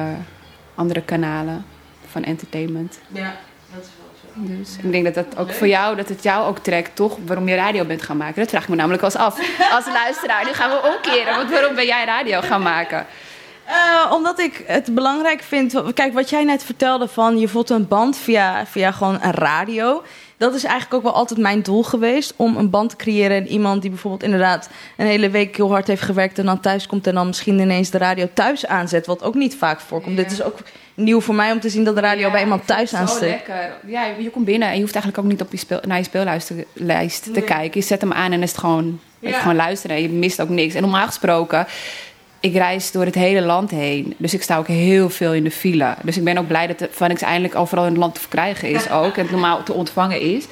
[0.74, 1.64] andere kanalen
[2.10, 2.98] van entertainment.
[3.08, 3.36] Ja,
[4.34, 7.18] Dus ik denk dat dat ook voor jou, dat het jou ook trekt, toch?
[7.26, 8.40] Waarom je radio bent gaan maken.
[8.40, 9.38] Dat vraag ik me namelijk als af.
[9.72, 11.36] Als luisteraar, nu gaan we omkeren.
[11.36, 13.06] Want waarom ben jij radio gaan maken?
[13.68, 15.82] Uh, omdat ik het belangrijk vind.
[15.94, 20.02] Kijk, wat jij net vertelde van je voelt een band via, via gewoon een radio
[20.36, 22.32] dat is eigenlijk ook wel altijd mijn doel geweest.
[22.36, 23.36] Om een band te creëren.
[23.36, 26.38] En iemand die bijvoorbeeld inderdaad een hele week heel hard heeft gewerkt.
[26.38, 29.06] En dan thuis komt en dan misschien ineens de radio thuis aanzet.
[29.06, 30.16] Wat ook niet vaak voorkomt.
[30.16, 30.22] Ja.
[30.22, 30.58] Dit is ook
[30.94, 33.20] nieuw voor mij om te zien dat de radio ja, bij iemand thuis aanzet.
[33.20, 33.72] lekker.
[33.86, 36.04] Ja, je komt binnen en je hoeft eigenlijk ook niet op je speel, naar je
[36.04, 37.42] speellijst te nee.
[37.42, 37.80] kijken.
[37.80, 39.38] Je zet hem aan en is het gewoon, ja.
[39.38, 40.02] gewoon luisteren.
[40.02, 40.74] Je mist ook niks.
[40.74, 41.66] En normaal gesproken
[42.44, 44.14] ik reis door het hele land heen.
[44.16, 45.94] Dus ik sta ook heel veel in de file.
[46.02, 48.68] Dus ik ben ook blij dat de Vanix eindelijk overal in het land te verkrijgen
[48.68, 49.16] is ook.
[49.16, 50.46] En het normaal te ontvangen is.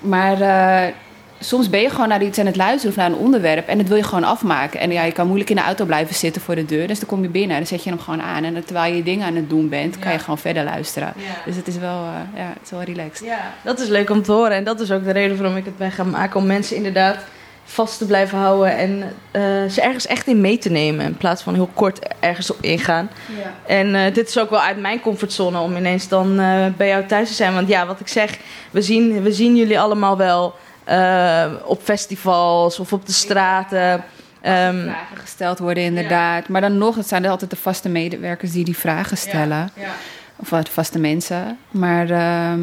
[0.00, 0.92] maar eh,
[1.40, 3.88] soms ben je gewoon naar iets aan het luisteren of naar een onderwerp en dat
[3.88, 4.80] wil je gewoon afmaken.
[4.80, 6.86] En ja, je kan moeilijk in de auto blijven zitten voor de deur.
[6.86, 8.44] Dus dan kom je binnen en dan zet je hem gewoon aan.
[8.44, 11.12] En terwijl je dingen aan het doen bent, kan je gewoon verder luisteren.
[11.16, 11.44] Ja.
[11.44, 13.26] Dus het is wel, eh, ja, het is wel relaxed.
[13.26, 14.52] Ja, dat is leuk om te horen.
[14.52, 16.40] En dat is ook de reden waarom ik het ben gaan maken.
[16.40, 17.16] Om mensen inderdaad
[17.64, 18.76] vast te blijven houden.
[18.76, 21.04] En eh, ze ergens echt in mee te nemen.
[21.04, 23.10] In plaats van heel kort ergens op ingaan.
[23.38, 23.74] Ja.
[23.74, 26.36] En eh, dit is ook wel uit mijn comfortzone om ineens dan
[26.76, 27.54] bij jou thuis te zijn.
[27.54, 28.38] Want ja, wat ik zeg,
[28.70, 34.04] we zien, we zien jullie allemaal wel eh, op festivals of op de straten.
[34.40, 36.48] Ehm, vragen gesteld worden, inderdaad.
[36.48, 39.70] Maar dan nog, het zijn er altijd de vaste medewerkers die die vragen stellen.
[39.76, 39.88] ja.
[40.36, 41.58] Of wat vaste mensen.
[41.70, 42.60] Maar ehm,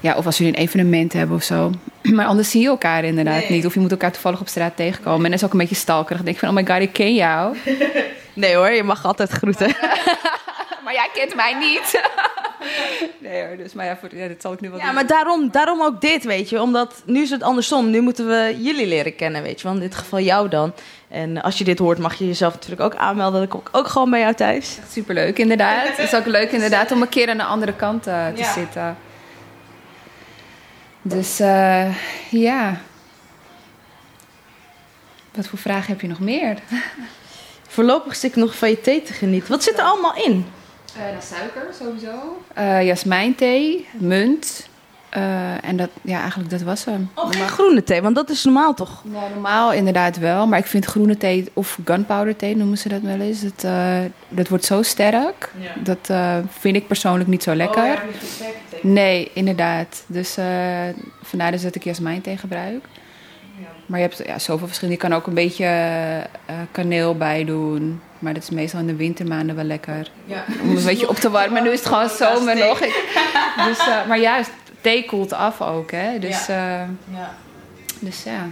[0.00, 1.70] ja, of als jullie een evenement hebben of zo.
[2.16, 3.50] Maar anders zie je elkaar inderdaad Nee.
[3.50, 3.66] niet.
[3.66, 5.24] Of je moet elkaar toevallig op straat tegenkomen.
[5.24, 6.16] En dat is ook een beetje stalkerig.
[6.16, 7.56] Dan denk ik van, oh my god, ik ken jou.
[8.34, 9.66] Nee hoor, je mag altijd groeten.
[10.92, 12.00] maar jij kent mij niet.
[13.30, 14.94] nee hoor, dus maar ja, voor, ja, dat zal ik nu wel Ja, doen.
[14.94, 16.60] maar daarom, daarom ook dit, weet je.
[16.60, 17.90] Omdat nu is het andersom.
[17.90, 19.66] Nu moeten we jullie leren kennen, weet je.
[19.66, 20.72] Want in dit geval jou dan.
[21.08, 23.40] En als je dit hoort, mag je jezelf natuurlijk ook aanmelden.
[23.40, 24.78] Dan kom ik ook gewoon bij jou thuis.
[24.78, 25.86] Echt superleuk inderdaad.
[25.88, 28.52] Het is ook leuk inderdaad om een keer aan de andere kant eh, te Ja.
[28.52, 28.96] zitten.
[31.02, 31.94] Dus eh,
[32.30, 32.76] ja.
[35.34, 36.56] Wat voor vragen heb je nog meer?
[37.68, 39.50] Voorlopig zit ik nog van je thee te genieten.
[39.50, 40.46] Wat zit er allemaal in?
[40.96, 42.42] Uh, suiker sowieso.
[42.58, 44.70] Uh, jasmijnthee, munt.
[45.16, 47.10] Uh, en dat, ja, eigenlijk dat was hem.
[47.14, 49.02] Oh, geen groene thee, want dat is normaal toch?
[49.04, 50.46] Nou, normaal inderdaad wel.
[50.46, 53.40] Maar ik vind groene thee, of gunpowder thee noemen ze dat wel eens.
[53.40, 55.52] Dat, uh, dat wordt zo sterk.
[55.60, 55.82] Ja.
[55.82, 57.82] Dat uh, vind ik persoonlijk niet zo lekker.
[57.82, 58.90] Oh, ja, niet sterke thee.
[58.90, 60.04] Nee, inderdaad.
[60.06, 60.44] Dus uh,
[61.22, 62.84] vandaar dus dat ik jasmijnthee gebruik.
[63.86, 64.94] Maar je hebt ja, zoveel verschillen.
[64.94, 65.64] Je kan ook een beetje
[66.50, 68.00] uh, kaneel bij doen.
[68.18, 70.10] Maar dat is meestal in de wintermaanden wel lekker.
[70.24, 70.44] Ja.
[70.62, 71.62] Om een beetje op te warmen.
[71.62, 72.78] Nu is het gewoon zomer nog.
[73.66, 75.90] Dus, uh, maar juist, thee koelt af ook.
[75.90, 76.18] Hè?
[76.18, 76.88] Dus ja.
[77.10, 77.34] ja.
[77.98, 78.46] Dus ja.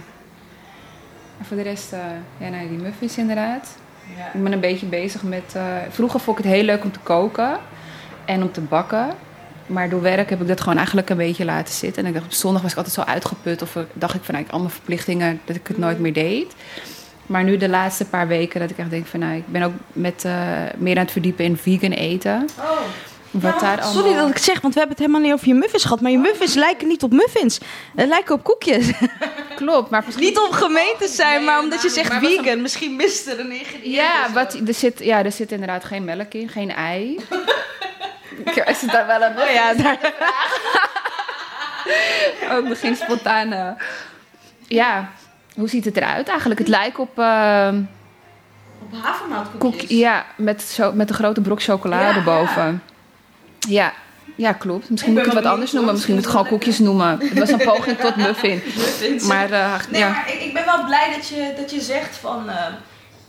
[1.39, 1.91] En voor de rest,
[2.37, 3.75] ja, nou, die muffins inderdaad.
[4.17, 4.25] Ja.
[4.33, 5.55] Ik ben een beetje bezig met...
[5.89, 7.59] Vroeger vond ik het heel leuk om te koken.
[8.25, 9.09] En om te bakken.
[9.71, 12.03] Maar door werk heb ik dat gewoon eigenlijk een beetje laten zitten.
[12.03, 13.61] En ik dacht, op zondag was ik altijd zo uitgeput.
[13.61, 16.55] Of dacht ik van, nou, ik allemaal verplichtingen, dat ik het nooit meer deed.
[17.25, 19.73] Maar nu de laatste paar weken dat ik echt denk van, nou, ik ben ook
[19.93, 20.33] met uh,
[20.77, 22.49] meer aan het verdiepen in vegan eten.
[22.59, 22.79] Oh.
[23.31, 24.03] Wat Ja, daar allemaal...
[24.03, 26.01] Sorry dat ik zeg, want we hebben het helemaal niet over je muffins gehad.
[26.01, 27.59] Maar je muffins lijken niet op muffins.
[27.95, 28.91] Het lijken op koekjes.
[29.55, 30.27] Klopt, maar misschien...
[30.27, 32.61] niet om gemeen te zijn, Nee, maar omdat je zegt maar vegan.
[32.61, 33.95] Misschien mist er een ingrediënt.
[33.95, 37.19] Ja, wat, er zit, ja, er zit inderdaad geen melk in, geen ei.
[38.65, 39.39] is daar wel een...
[39.39, 39.97] Oh ja, daar.
[42.51, 43.51] ook begin spontaan.
[43.53, 43.67] eh.
[44.67, 45.09] Ja,
[45.55, 46.59] hoe ziet het eruit eigenlijk?
[46.59, 47.19] Het lijkt op...
[47.19, 47.69] eh,
[48.81, 49.89] Op koek, havermoutkoekjes.
[49.89, 52.83] ja, met, zo, met een grote brok chocolade Ja, boven.
[53.59, 53.93] Ja.
[54.35, 54.89] ja, klopt.
[54.89, 55.93] Misschien moet ik het wat anders noemen.
[55.93, 57.19] Misschien moet ik gewoon koekjes noemen.
[57.19, 58.63] Het was een poging tot muffin.
[59.27, 60.09] Maar eh, Nee, ja.
[60.09, 62.49] maar ik, ik ben wel blij dat je, dat je zegt van...
[62.49, 62.65] eh,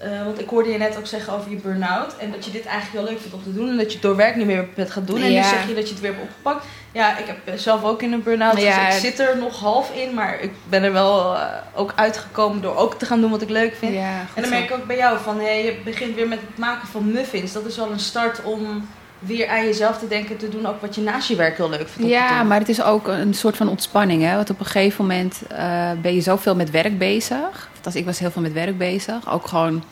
[0.03, 2.17] eh, want ik hoorde je net ook zeggen over je burn-out.
[2.17, 3.69] En dat je dit eigenlijk heel leuk vindt om te doen.
[3.69, 5.23] En dat je het door werk niet meer bent gaan doen.
[5.23, 6.67] En nu zeg je dat je het weer hebt opgepakt.
[6.93, 8.61] Ja, ik heb eh, zelf ook in een burn-out.
[8.61, 8.87] Ja.
[8.87, 10.15] Dus ik zit er nog half in.
[10.15, 11.43] Maar ik ben er wel eh,
[11.75, 13.95] ook uitgekomen door ook te gaan doen wat ik leuk vind.
[13.95, 15.41] ja En dan merk ik ook bij jou van...
[15.41, 17.53] Hey, je begint weer met het maken van muffins.
[17.53, 18.89] Dat is al een start om
[19.27, 20.37] weer aan jezelf te denken.
[20.37, 22.83] Te doen ook wat je naast je werk heel leuk vindt Ja, maar het is
[22.83, 24.23] ook een soort van ontspanning.
[24.23, 24.35] Hè?
[24.37, 27.71] Want op een gegeven moment eh, ben je zoveel met werk bezig.
[27.77, 29.33] Althans, ik was heel veel met werk bezig.
[29.33, 29.83] Ook gewoon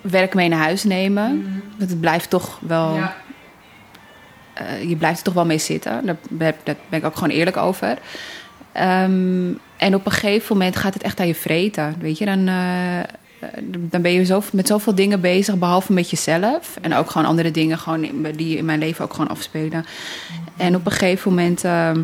[0.00, 1.38] werk mee naar huis nemen.
[1.38, 1.58] Mhm.
[1.78, 2.94] Want het blijft toch wel...
[2.94, 3.16] Ja.
[4.54, 6.06] eh, je blijft er toch wel mee zitten.
[6.06, 7.98] Daar ben, daar ben ik ook gewoon eerlijk over.
[8.72, 11.94] Ehm, en op een gegeven moment gaat het echt aan je vreten.
[12.00, 13.00] Weet je, dan, eh,
[13.62, 16.76] dan ben je zo, met zoveel dingen bezig, behalve met jezelf.
[16.80, 18.06] En ook gewoon andere dingen gewoon
[18.36, 19.84] die in mijn leven ook gewoon afspelen.
[20.56, 21.64] En op een gegeven moment.
[21.64, 22.02] ehm,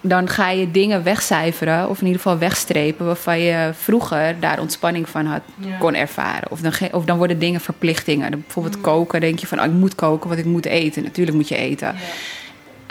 [0.00, 5.08] dan ga je dingen wegcijferen, of in ieder geval wegstrepen, waarvan je vroeger daar ontspanning
[5.08, 5.76] van had, Ja.
[5.78, 6.50] kon ervaren.
[6.50, 8.30] Of dan, of dan worden dingen verplichtingen.
[8.30, 8.82] Bijvoorbeeld Mm.
[8.82, 11.02] koken, denk je van, oh, ik moet koken, want ik moet eten.
[11.02, 11.86] Natuurlijk moet je eten.
[11.88, 11.94] Ja.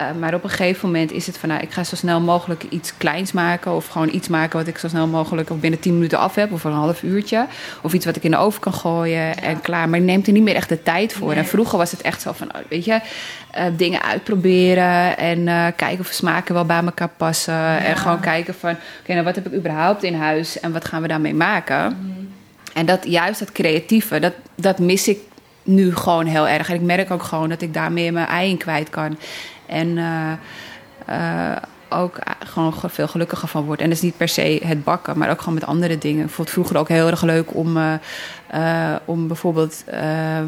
[0.02, 2.64] Uh, maar op een gegeven moment is het van, nou, ik ga zo snel mogelijk
[2.70, 3.72] iets kleins maken.
[3.72, 6.52] Of gewoon iets maken wat ik zo snel mogelijk of binnen 10 minuten af heb.
[6.52, 7.46] Of een half uurtje.
[7.82, 9.90] Of iets wat ik in de oven kan gooien en klaar.
[9.90, 11.28] Maar je neemt er niet meer echt de tijd voor.
[11.28, 11.38] Nee.
[11.38, 13.00] En vroeger was het echt zo van, oh, weet je,
[13.58, 15.18] uh, dingen uitproberen.
[15.18, 17.80] En uh, kijken of smaken wel bij elkaar passen.
[17.80, 20.60] En gewoon kijken van, oké, nou wat heb ik überhaupt in huis?
[20.60, 21.98] En wat gaan we daarmee maken?
[22.02, 22.30] Mm.
[22.74, 25.20] En dat, juist dat creatieve, dat, dat mis ik
[25.68, 26.70] nu gewoon heel erg.
[26.70, 29.18] En ik merk ook gewoon dat ik daar meer mijn ei in kwijt kan.
[29.68, 30.32] En uh,
[31.10, 31.56] uh,
[31.90, 33.80] ook gewoon veel gelukkiger van word.
[33.80, 36.24] En dat is niet per se het bakken, maar ook gewoon met andere dingen.
[36.24, 39.84] Ik vond het vroeger ook heel erg leuk om, uh, om bijvoorbeeld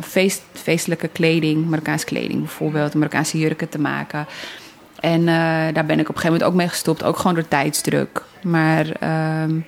[0.01, 4.27] feest, feestelijke kleding, Marokkaanse kleding bijvoorbeeld, Marokkaanse jurken te maken.
[4.99, 7.03] En eh, daar ben ik op een gegeven moment ook mee gestopt.
[7.03, 8.23] Ook gewoon door tijdsdruk.
[8.43, 9.59] Maar ehm,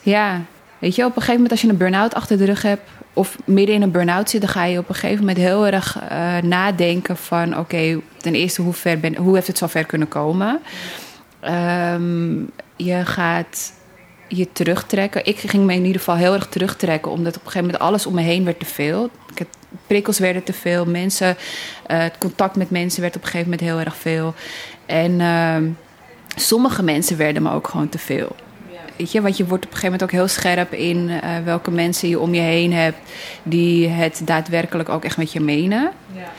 [0.00, 0.40] ja,
[0.82, 2.90] weet je, op een gegeven moment als je een burn-out achter de rug hebt...
[3.12, 4.40] of midden in een burn-out zit...
[4.40, 7.58] dan ga je op een gegeven moment heel erg eh, nadenken van...
[7.58, 10.60] oké, ten eerste, hoe, ver ben, hoe heeft het zo ver kunnen komen?
[11.40, 12.34] Ehm,
[12.76, 13.72] je gaat
[14.28, 15.26] je terugtrekken.
[15.26, 17.10] Ik ging me in ieder geval heel erg terugtrekken...
[17.10, 19.10] omdat op een gegeven moment alles om me heen werd te veel.
[19.86, 20.84] Prikkels werden te veel.
[20.84, 24.34] Mensen, uh, het contact met mensen werd op een gegeven moment heel erg veel.
[24.86, 25.56] En uh,
[26.36, 28.36] sommige mensen werden me ook gewoon te veel.
[28.96, 31.70] Weet je, want je wordt op een gegeven moment ook heel scherp in uh, welke
[31.70, 32.98] mensen je om je heen hebt
[33.42, 35.90] die het daadwerkelijk ook echt met je menen.
[36.12, 36.30] Ja.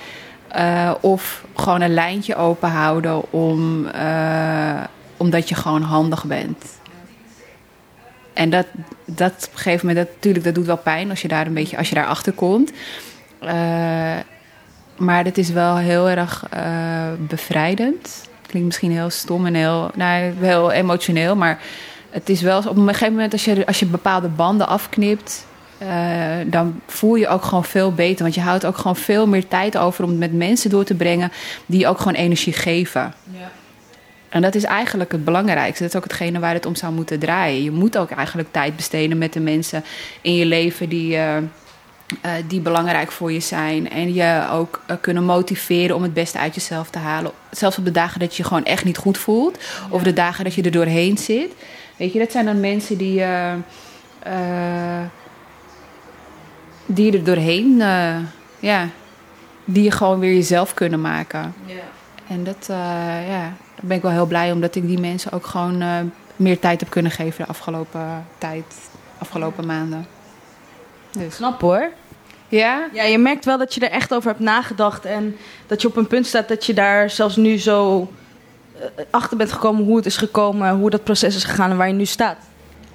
[0.90, 3.88] Uh, of gewoon een lijntje open houden om,
[5.18, 6.64] omdat je gewoon handig bent.
[8.34, 8.66] En dat,
[9.06, 11.54] dat op een gegeven moment, dat, natuurlijk, dat doet wel pijn als je daar een
[11.54, 12.72] beetje, als je daar achter komt.
[13.42, 13.50] Uh,
[14.98, 16.46] maar het is wel heel erg
[17.18, 18.30] bevrijdend.
[18.48, 21.36] Klinkt misschien heel stom en heel, nou, heel emotioneel.
[21.36, 21.60] Maar
[22.14, 25.46] het is wel op een gegeven moment als je, als je bepaalde banden afknipt.
[25.82, 28.24] Uh, dan voel je ook gewoon veel beter.
[28.24, 30.96] Want je houdt ook gewoon veel meer tijd over om het met mensen door te
[30.96, 31.32] brengen.
[31.66, 33.14] die ook gewoon energie geven.
[33.32, 33.52] Ja.
[34.30, 35.84] En dat is eigenlijk het belangrijkste.
[35.84, 37.64] Dat is ook hetgene waar het om zou moeten draaien.
[37.64, 39.84] Je moet ook eigenlijk tijd besteden met de mensen
[40.22, 41.16] in je leven die.
[41.16, 41.38] Uh,
[42.26, 43.90] uh, die belangrijk voor je zijn.
[43.90, 47.32] En je ook uh, kunnen motiveren om het beste uit jezelf te halen.
[47.52, 49.58] Zelfs op de dagen dat je je gewoon echt niet goed voelt.
[49.62, 49.88] Ja.
[49.90, 51.52] Of de dagen dat je er doorheen zit.
[51.98, 53.54] Weet je, dat zijn dan mensen die, uh,
[56.86, 57.78] die er doorheen,
[58.60, 58.88] ja,
[59.66, 61.54] die je gewoon weer jezelf kunnen maken.
[61.66, 61.76] Ja.
[62.28, 62.66] En dat,
[63.28, 66.80] ja, daar ben ik wel heel blij omdat ik die mensen ook gewoon meer tijd
[66.80, 68.66] heb kunnen geven de afgelopen tijd,
[69.18, 70.08] afgelopen maanden.
[71.12, 71.36] Dus.
[71.36, 71.90] Knap hoor.
[72.48, 72.88] Ja?
[72.94, 75.06] Ja, je merkt wel dat je er echt over hebt nagedacht.
[75.06, 78.08] En dat je op een punt staat dat je daar zelfs nu zo
[79.10, 81.94] achter bent gekomen hoe het is gekomen, hoe dat proces is gegaan en waar je
[81.94, 82.38] nu staat.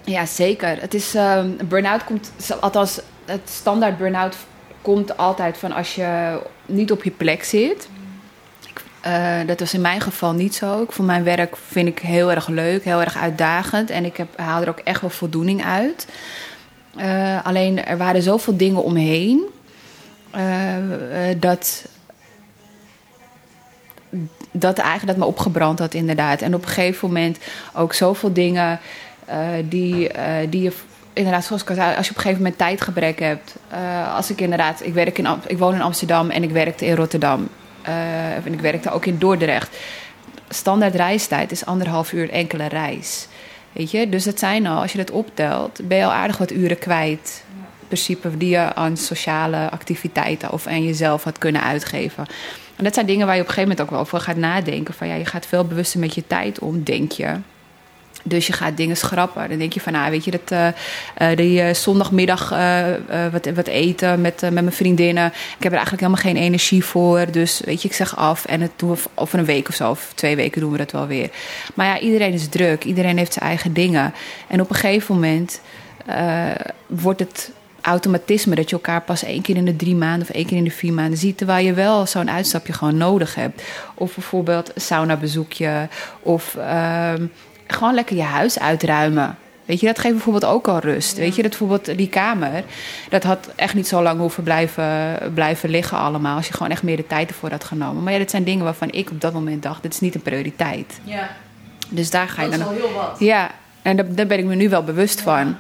[0.05, 0.81] Ja, zeker.
[0.81, 4.37] Het is, uh, burn-out komt, althans, het standaard burn-out
[4.83, 7.89] komt altijd van als je niet op je plek zit.
[9.07, 10.83] Uh, dat was in mijn geval niet zo.
[10.83, 13.91] Ik vond mijn werk vind ik heel erg leuk, heel erg uitdagend.
[13.91, 16.07] En ik heb, haal er ook echt wel voldoening uit.
[16.97, 19.47] Uh, alleen er waren zoveel dingen omheen
[21.39, 21.85] dat.
[24.51, 26.43] Dat eigenlijk dat me opgebrand had, inderdaad.
[26.43, 27.39] En op een gegeven moment
[27.73, 28.81] ook zoveel dingen
[29.69, 30.11] die,
[30.49, 30.73] die je
[31.13, 33.55] inderdaad, zoals ik al zei, als je op een gegeven moment tijdgebrek hebt.
[33.73, 36.95] Uh, als ik inderdaad, ik, werk in, ik woon in Amsterdam en ik werkte in
[36.95, 37.49] Rotterdam.
[38.45, 39.77] En ik werkte ook in Dordrecht.
[40.49, 43.27] Standaard reistijd is anderhalf uur enkele reis.
[43.73, 44.09] Weet je?
[44.09, 47.45] Dus dat zijn al, als je dat optelt, ben je al aardig wat uren kwijt.
[47.81, 52.27] In principe die je aan sociale activiteiten of aan jezelf had kunnen uitgeven.
[52.79, 54.95] En dat zijn dingen waar je op een gegeven moment ook wel over gaat nadenken.
[54.95, 57.35] Van ja, je gaat veel bewuster met je tijd om, denk je.
[58.23, 59.49] Dus je gaat dingen schrappen.
[59.49, 60.67] Dan denk je van, nou, weet je, dat, uh,
[61.19, 62.49] uh, die uh, zondagmiddag
[63.33, 65.27] wat, wat eten met, met mijn vriendinnen.
[65.27, 67.31] Ik heb er eigenlijk helemaal geen energie voor.
[67.31, 68.45] Dus weet je, ik zeg af.
[68.45, 70.93] En het doen we over een week of zo, of twee weken doen we dat
[70.93, 71.31] wel weer.
[71.75, 72.85] Maar ja, iedereen is druk.
[72.85, 74.15] Iedereen heeft zijn eigen dingen.
[74.47, 75.61] En op een gegeven moment
[76.87, 80.47] wordt het automatisme dat je elkaar pas één keer in de drie maanden of één
[80.47, 81.37] keer in de vier maanden ziet.
[81.37, 83.63] Terwijl je wel zo'n uitstapje gewoon nodig hebt.
[83.95, 85.89] Of bijvoorbeeld een sauna bezoekje.
[86.21, 87.27] Of ehm,
[87.67, 89.37] gewoon lekker je huis uitruimen.
[89.65, 91.17] Weet je, dat geeft bijvoorbeeld ook al rust.
[91.17, 91.23] Ja.
[91.23, 92.65] Weet je, dat bijvoorbeeld die kamer,
[93.09, 96.37] dat had echt niet zo lang hoeven blijven, blijven liggen allemaal.
[96.37, 98.03] Als je gewoon echt meer de tijd ervoor had genomen.
[98.03, 100.23] Maar ja, dat zijn dingen waarvan ik op dat moment dacht, dit is niet een
[100.23, 101.01] prioriteit.
[101.05, 101.29] Ja.
[101.89, 102.59] Dus daar ga je dan...
[102.59, 103.17] Dat is al heel wat.
[103.19, 103.51] Ja,
[103.83, 105.25] en daar, daar ben ik me nu wel bewust ja.
[105.25, 105.57] van.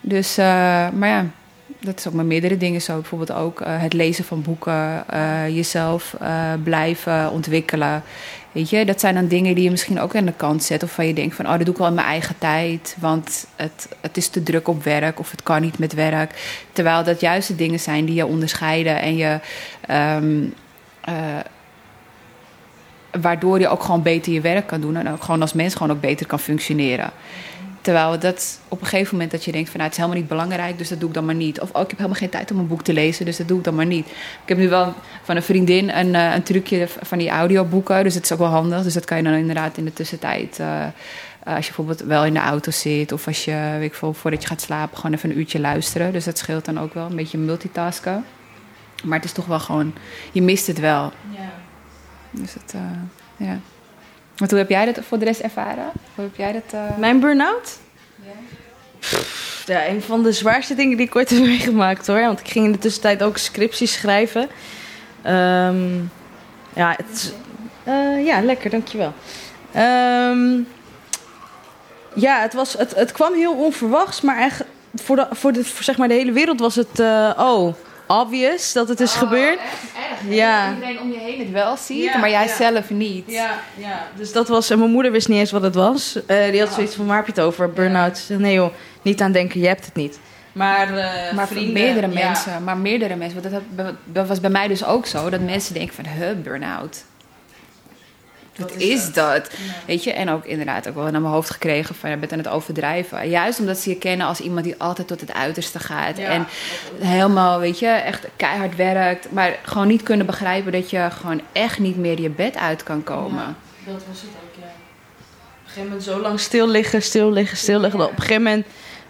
[0.00, 0.44] Dus, uh,
[0.90, 1.26] maar ja,
[1.80, 2.94] dat is ook met meerdere dingen zo.
[2.94, 6.16] Bijvoorbeeld ook uh, het lezen van boeken, uh, jezelf
[6.62, 8.02] blijven ontwikkelen.
[8.52, 10.82] Weet je, dat zijn dan dingen die je misschien ook aan de kant zet.
[10.82, 12.96] Of van je denkt van, oh, dat doe ik wel in mijn eigen tijd.
[13.00, 16.62] Want het, het is te druk op werk of het kan niet met werk.
[16.72, 19.40] Terwijl dat juist de dingen zijn die je onderscheiden en je...
[19.90, 21.36] Uh,
[23.20, 24.96] waardoor je ook gewoon beter je werk kan doen.
[24.96, 27.10] En ook gewoon als mens gewoon ook beter kan functioneren.
[27.86, 30.36] Terwijl dat op een gegeven moment dat je denkt van nou, het is helemaal niet
[30.36, 31.60] belangrijk, dus dat doe ik dan maar niet.
[31.60, 33.58] Of oh, ik heb helemaal geen tijd om een boek te lezen, dus dat doe
[33.58, 34.06] ik dan maar niet.
[34.06, 38.14] Ik heb nu wel van een vriendin een, uh, een trucje van die audioboeken, dus
[38.14, 38.82] het is ook wel handig.
[38.82, 40.84] Dus dat kan je dan inderdaad in de tussentijd, uh,
[41.44, 44.42] als je bijvoorbeeld wel in de auto zit of als je, weet ik veel, voordat
[44.42, 46.12] je gaat slapen, gewoon even een uurtje luisteren.
[46.12, 48.24] Dus dat scheelt dan ook wel, een beetje multitasken.
[49.04, 49.94] Maar het is toch wel gewoon,
[50.32, 51.12] je mist het wel.
[51.30, 51.50] Ja.
[52.30, 52.80] Dus het, uh,
[53.48, 53.58] ja.
[54.36, 55.90] Hoe heb jij dat voor de rest ervaren?
[56.14, 56.74] Hoe heb jij dat?
[56.74, 56.96] Uh...
[56.96, 57.78] Mijn burn-out?
[58.16, 59.18] Ja.
[59.66, 62.20] ja, een van de zwaarste dingen die ik ooit heb meegemaakt hoor.
[62.20, 64.48] Want ik ging in de tussentijd ook scripties schrijven.
[65.26, 66.10] Um,
[66.74, 67.34] ja, het,
[67.84, 69.12] Eh, ja, lekker, dankjewel.
[69.72, 70.58] Ehm
[72.16, 75.84] ja, het, was, het, het kwam heel onverwachts, maar echt voor, de, voor, de, voor
[75.84, 77.74] zeg maar de hele wereld was het, eh, oh,
[78.06, 79.58] obvious dat het is gebeurd.
[80.28, 80.74] Ja.
[80.74, 82.54] Iedereen om je heen het wel ziet, Ja, maar jij ja.
[82.54, 83.24] zelf niet.
[83.26, 84.06] Ja, ja.
[84.16, 86.18] Dus dat was, en mijn moeder wist niet eens wat het was.
[86.26, 87.70] Eh, die had zoiets van, waar heb je het over?
[87.72, 88.24] Burn-out.
[88.28, 90.18] Nee joh, niet aan denken, je hebt het niet.
[90.52, 93.42] Maar, eh, Maar vrienden, meerdere mensen, maar meerdere mensen.
[93.42, 95.30] Want dat, dat was bij mij dus ook zo.
[95.30, 97.04] Dat mensen denken van, huh, burn-out.
[98.58, 99.50] Wat is, is dat?
[99.86, 102.38] Weet je, en ook inderdaad ook wel naar mijn hoofd gekregen van, je bent aan
[102.38, 103.28] het overdrijven.
[103.28, 106.16] Juist omdat ze je kennen als iemand die altijd tot het uiterste gaat.
[106.16, 106.28] Ja.
[106.28, 106.46] En
[106.98, 109.32] helemaal, weet je, echt keihard werkt.
[109.32, 113.04] Maar gewoon niet kunnen begrijpen dat je gewoon echt niet meer je bed uit kan
[113.04, 113.56] komen.
[113.84, 114.66] Ja, dat was het ook, ja.
[114.66, 117.98] Op een gegeven moment zo lang stil liggen, stil liggen, stil liggen.
[117.98, 118.66] Dat op een gegeven moment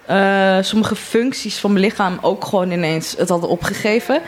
[0.07, 4.23] eh, sommige functies van mijn lichaam ook gewoon ineens het hadden opgegeven.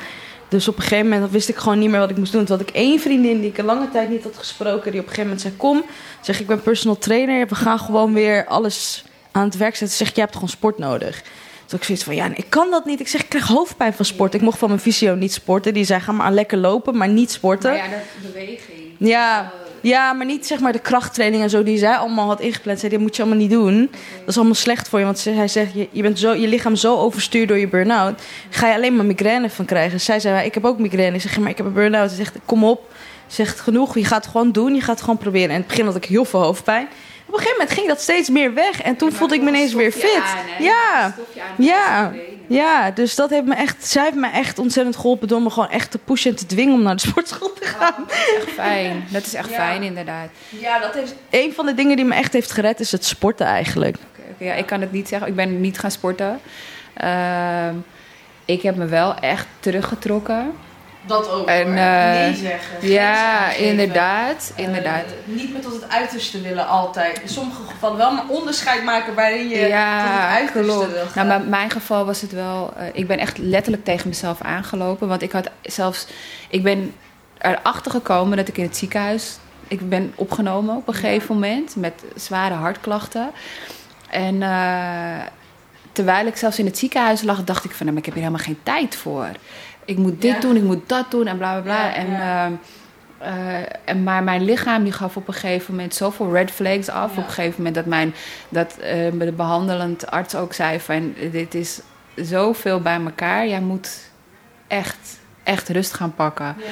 [0.49, 2.45] Dus op een gegeven moment wist ik gewoon niet meer wat ik moest doen.
[2.45, 4.91] Toen had ik één vriendin die ik een lange tijd niet had gesproken.
[4.91, 5.85] Die op een gegeven moment zei, kom.
[6.21, 7.47] Zeg, ik ben personal trainer.
[7.47, 9.97] We gaan gewoon weer alles aan het werk zetten.
[9.97, 11.23] Zeg, je hebt gewoon sport nodig.
[11.65, 13.01] Dus ik zoiets van, ja, nee, ik kan dat niet.
[13.01, 14.35] Ik zeg, ik krijg hoofdpijn van sport.
[14.35, 15.75] Ik mocht van mijn fysio niet sporten.
[15.75, 17.71] Die zei, ga maar lekker lopen, maar niet sporten.
[17.71, 18.95] Maar ja, dat beweging.
[18.99, 22.79] Ja, ja, maar niet zeg maar de krachttraining en zo die zij allemaal had ingepland.
[22.79, 23.89] Zei, dit moet je allemaal niet doen.
[24.19, 25.05] Dat is allemaal slecht voor je.
[25.05, 28.23] Want hij zegt, je, je, bent zo, je lichaam zo overstuurd door je burn-out.
[28.51, 30.01] Ga je alleen maar migraine van krijgen.
[30.01, 31.17] Zij zei, ik heb ook migraine.
[31.17, 32.11] Ik zeg, maar ik heb een burn-out.
[32.11, 32.93] Ze zegt, kom op.
[33.29, 33.95] Ze zegt, genoeg.
[33.95, 34.75] Je gaat het gewoon doen.
[34.75, 35.49] Je gaat het gewoon proberen.
[35.49, 36.89] En in het begin had ik heel veel hoofdpijn.
[37.27, 38.83] Op een gegeven moment ging dat steeds meer weg.
[38.83, 40.23] En toen voelde ik me ineens weer fit.
[40.59, 41.15] Ja,
[41.57, 42.13] ja.
[42.47, 45.71] Ja, dus dat heeft me echt, zij heeft me echt ontzettend geholpen door me gewoon
[45.71, 47.95] echt te pushen en te dwingen om naar de sportschool te gaan.
[48.07, 49.05] Dat is echt fijn.
[49.11, 49.55] Dat is echt Ja.
[49.55, 50.29] fijn, inderdaad.
[50.49, 53.47] Ja, dat heeft een van de dingen die me echt heeft gered is het sporten
[53.47, 53.97] eigenlijk.
[53.97, 55.29] Oké, oké, ja, ik kan het niet zeggen.
[55.29, 56.41] Ik ben niet gaan sporten.
[56.95, 57.75] Ehm,
[58.45, 60.53] ik heb me wel echt teruggetrokken.
[61.09, 61.49] Dat ook.
[61.49, 62.89] En, eh, nee zeggen.
[62.89, 63.65] ja, aangeven.
[63.67, 64.53] inderdaad.
[64.57, 65.05] Eh, inderdaad.
[65.25, 67.21] niet meer tot het uiterste willen altijd.
[67.21, 70.93] In sommige gevallen wel, maar onderscheid maken waarin je tot het ja, uiterste klopt.
[70.93, 71.27] wil gaan.
[71.27, 72.73] Nou, maar mijn geval was het wel...
[72.77, 75.09] eh, ik ben echt letterlijk tegen mezelf aangelopen.
[75.09, 76.07] Want ik had zelfs...
[76.49, 76.95] Ik ben
[77.39, 79.37] erachter gekomen dat ik in het ziekenhuis...
[79.69, 81.01] Ik ben opgenomen op een Ja.
[81.01, 83.31] gegeven moment met zware hartklachten.
[84.11, 84.43] En
[85.93, 87.87] terwijl ik zelfs in het ziekenhuis lag, dacht ik van...
[87.87, 89.29] Nou, maar ik heb hier helemaal geen tijd voor.
[89.89, 90.41] Ik moet dit Ja.
[90.41, 91.87] doen, ik moet dat doen en bla bla bla.
[91.87, 92.45] Ja, en, ja.
[92.45, 92.53] ehm,
[93.19, 97.11] eh, en, maar mijn lichaam die gaf op een gegeven moment zoveel red flags af.
[97.11, 98.15] Op een gegeven moment dat, mijn,
[98.49, 101.15] dat eh, de behandelend arts ook zei van...
[101.33, 101.81] Dit is
[102.15, 103.47] zoveel bij elkaar.
[103.47, 104.11] Jij moet
[104.67, 106.57] echt, echt rust gaan pakken.
[106.59, 106.65] Ja.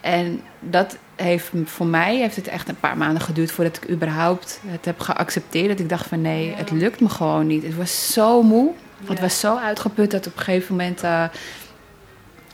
[0.00, 4.60] En dat heeft voor mij heeft het echt een paar maanden geduurd voordat ik überhaupt
[4.66, 5.68] het heb geaccepteerd.
[5.68, 7.62] Dat ik dacht van nee, het lukt me gewoon niet.
[7.62, 8.70] Het was zo moe.
[9.04, 11.24] Het was zo uitgeput dat op een gegeven moment, eh,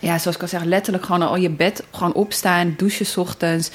[0.03, 3.71] ja, zoals ik al zeg, letterlijk gewoon al je bed gewoon opstaan, douchen 's ochtends,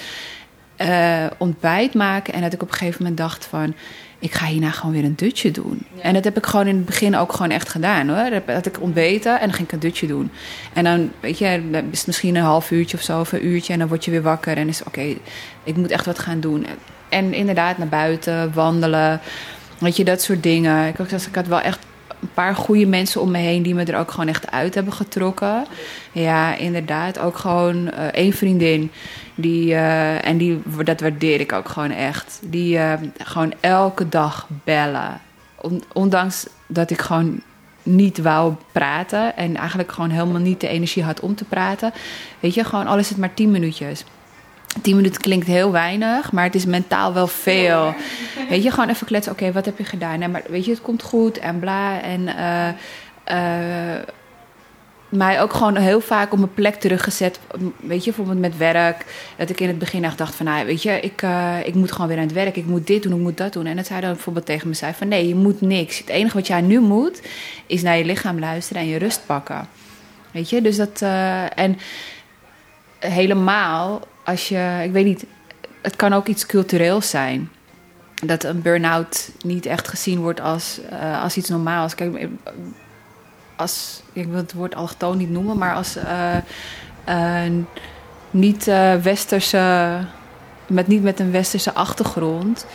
[0.75, 2.33] eh, ontbijt maken.
[2.33, 3.73] En dat ik op een gegeven moment dacht van,
[4.19, 5.85] ik ga hierna gewoon weer een dutje doen.
[5.93, 6.01] Ja.
[6.01, 8.29] En dat heb ik gewoon in het begin ook gewoon echt gedaan hoor.
[8.29, 10.31] Dat had ik ontbeten en dan ging ik een dutje doen.
[10.73, 11.61] En dan, weet je,
[11.91, 13.73] is het misschien een half uurtje of zo, of een uurtje.
[13.73, 15.15] En dan word je weer wakker en is oké,
[15.63, 16.65] ik moet echt wat gaan doen.
[17.09, 19.19] En inderdaad naar buiten, wandelen,
[19.77, 20.87] weet je, dat soort dingen.
[20.87, 21.79] Ik, ook, ik had wel echt
[22.21, 24.93] een paar goede mensen om me heen die me er ook gewoon echt uit hebben
[24.93, 25.65] getrokken.
[26.11, 27.19] Ja, inderdaad.
[27.19, 28.91] Ook gewoon eh, één vriendin.
[29.35, 32.39] Die, eh, en die, dat waardeer ik ook gewoon echt.
[32.43, 35.21] Die eh, gewoon elke dag bellen.
[35.61, 37.41] On- ondanks dat ik gewoon
[37.83, 39.37] niet wou praten.
[39.37, 41.93] En eigenlijk gewoon helemaal niet de energie had om te praten.
[42.39, 44.03] Weet je, gewoon al is het maar tien minuutjes.
[44.81, 47.95] Tien minuten klinkt heel weinig, maar het is mentaal wel veel.
[48.49, 49.31] Weet je, gewoon even kletsen.
[49.31, 50.19] Oké, wat heb je gedaan?
[50.19, 52.01] Nee, maar weet je, het komt goed en bla.
[52.01, 52.67] En eh,
[53.23, 54.01] eh,
[55.09, 57.39] mij ook gewoon heel vaak op mijn plek teruggezet.
[57.79, 59.05] Weet je, bijvoorbeeld met werk.
[59.37, 61.91] Dat ik in het begin echt dacht van, nou, weet je, ik, eh, ik moet
[61.91, 62.55] gewoon weer aan het werk.
[62.55, 63.65] Ik moet dit doen, ik moet dat doen.
[63.65, 65.97] En dat zij dan bijvoorbeeld tegen me zei van, nee, je moet niks.
[65.97, 67.21] Het enige wat jij nu moet,
[67.65, 69.67] is naar je lichaam luisteren en je rust pakken.
[70.31, 71.01] Weet je, dus dat...
[71.55, 71.77] en
[73.09, 75.25] helemaal als je, ik weet niet,
[75.81, 77.49] het kan ook iets cultureels zijn.
[78.25, 81.95] Dat een burn-out niet echt gezien wordt als, eh, als iets normaals.
[81.95, 82.27] Kijk,
[83.55, 86.35] als, ik wil het woord allochtoon niet noemen, maar als eh,
[87.05, 87.67] een
[88.31, 89.97] niet-westerse,
[90.67, 92.65] met niet met een westerse achtergrond,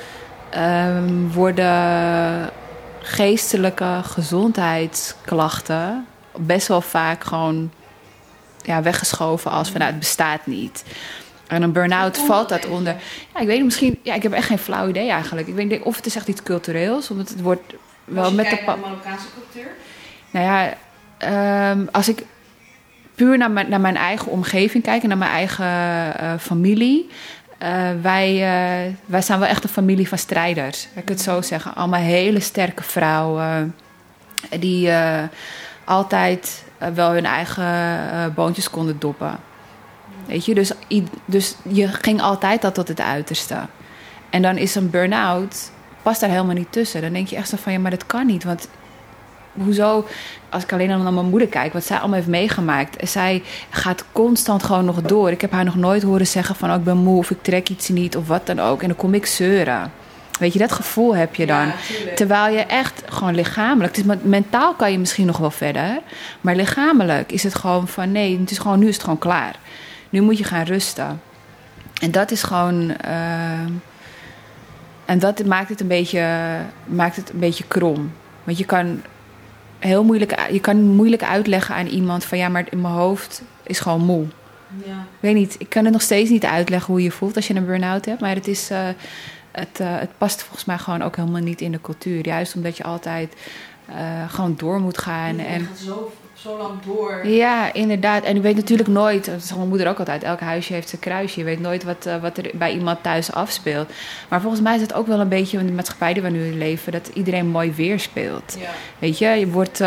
[0.50, 2.50] ehm, worden
[3.00, 6.06] geestelijke gezondheidsklachten
[6.36, 7.70] best wel vaak gewoon
[8.62, 10.84] ja, weggeschoven als van nou, het bestaat niet.
[11.46, 12.94] En een burn-out valt dat onder.
[13.34, 13.98] Ja, ik weet niet, misschien.
[14.02, 15.46] Ja, ik heb echt geen flauw idee eigenlijk.
[15.46, 17.72] Ik weet niet of het is echt iets cultureels, omdat het wordt
[18.04, 18.56] wel met de.
[18.64, 19.70] pa- Marokkaanse cultuur.
[20.30, 20.74] Nou ja,
[21.18, 22.22] ehm, als ik
[23.14, 25.66] puur naar mijn, naar mijn eigen omgeving kijk en naar mijn eigen
[26.18, 27.08] eh, familie.
[27.58, 30.88] eh, wij, uh, wij zijn wel echt een familie van strijders.
[30.94, 31.74] Ik het zo zeggen.
[31.74, 33.74] Allemaal hele sterke vrouwen.
[34.58, 34.90] Die
[35.84, 39.38] altijd wel hun eigen boontjes konden doppen.
[40.26, 40.72] Weet je, dus,
[41.24, 43.56] dus je ging altijd dat tot het uiterste.
[44.30, 45.70] En dan is een burn-out,
[46.02, 47.00] past daar helemaal niet tussen.
[47.00, 48.44] Dan denk je echt zo van, ja, maar dat kan niet.
[48.44, 48.68] Want
[49.52, 50.06] hoezo,
[50.48, 53.08] als ik alleen al naar mijn moeder kijk, wat zij allemaal heeft meegemaakt.
[53.10, 55.30] Zij gaat constant gewoon nog door.
[55.30, 57.68] Ik heb haar nog nooit horen zeggen van, oh, ik ben moe of ik trek
[57.68, 58.82] iets niet of wat dan ook.
[58.82, 59.92] En dan kom ik zeuren.
[60.42, 61.72] Weet je, dat gevoel heb je dan.
[62.14, 65.98] Terwijl je echt gewoon lichamelijk, het is, mentaal kan je misschien nog wel verder.
[66.40, 69.54] Maar lichamelijk is het gewoon van, nee, het is gewoon, nu is het gewoon klaar.
[70.10, 71.20] Nu moet je gaan rusten.
[72.00, 72.94] En dat is gewoon.
[73.04, 73.60] Uh,
[75.04, 78.12] en dat maakt het, een beetje, maakt het een beetje krom.
[78.44, 79.02] Want je kan
[79.78, 83.80] heel moeilijk, je kan moeilijk uitleggen aan iemand van ja, maar in mijn hoofd is
[83.80, 84.26] gewoon moe.
[84.84, 84.92] Ja.
[84.92, 87.54] Ik weet niet, ik kan het nog steeds niet uitleggen hoe je voelt als je
[87.54, 88.20] een burn-out hebt.
[88.20, 88.88] Maar het, is, uh,
[89.52, 92.26] het, uh, het past volgens mij gewoon ook helemaal niet in de cultuur.
[92.26, 93.34] Juist omdat je altijd
[93.90, 93.94] uh,
[94.28, 95.36] gewoon door moet gaan.
[95.36, 97.26] Je en gaat zo zo lang door.
[97.26, 98.24] Ja, inderdaad.
[98.24, 101.00] En je weet natuurlijk nooit, dat is mijn moeder ook altijd, elk huisje heeft zijn
[101.00, 101.38] kruisje.
[101.38, 103.90] Je weet nooit wat, uh, wat er bij iemand thuis afspeelt.
[104.28, 106.54] Maar volgens mij is het ook wel een beetje in de maatschappij die we nu
[106.54, 108.56] leven, dat iedereen mooi weer speelt.
[108.60, 108.70] Ja.
[108.98, 109.80] Weet je, je wordt.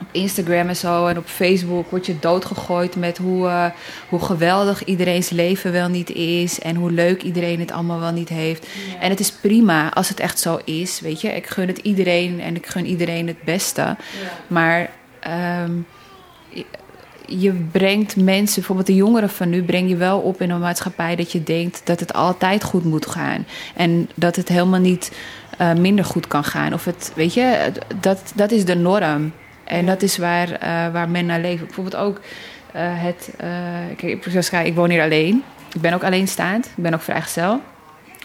[0.00, 3.64] Op Instagram en zo en op Facebook word je doodgegooid met hoe, uh,
[4.08, 6.60] hoe geweldig iedereen's leven wel niet is.
[6.60, 8.66] En hoe leuk iedereen het allemaal wel niet heeft.
[8.66, 9.00] Ja.
[9.00, 11.00] En het is prima als het echt zo is.
[11.00, 13.80] Weet je, ik gun het iedereen en ik gun iedereen het beste.
[13.80, 13.96] Ja.
[14.46, 14.90] Maar
[15.64, 15.86] um,
[17.28, 21.16] je brengt mensen, bijvoorbeeld de jongeren van nu, breng je wel op in een maatschappij
[21.16, 23.46] dat je denkt dat het altijd goed moet gaan.
[23.74, 25.12] En dat het helemaal niet
[25.60, 26.72] uh, minder goed kan gaan.
[26.72, 29.32] Of het, weet je, dat, dat is de norm.
[29.68, 31.64] En dat is waar, uh, waar men naar leeft.
[31.64, 32.22] Bijvoorbeeld ook uh,
[32.74, 33.30] het.
[33.96, 35.44] kijk, ik, ik woon hier alleen.
[35.74, 36.66] Ik ben ook alleenstaand.
[36.66, 37.60] Ik ben ook vrijgezel.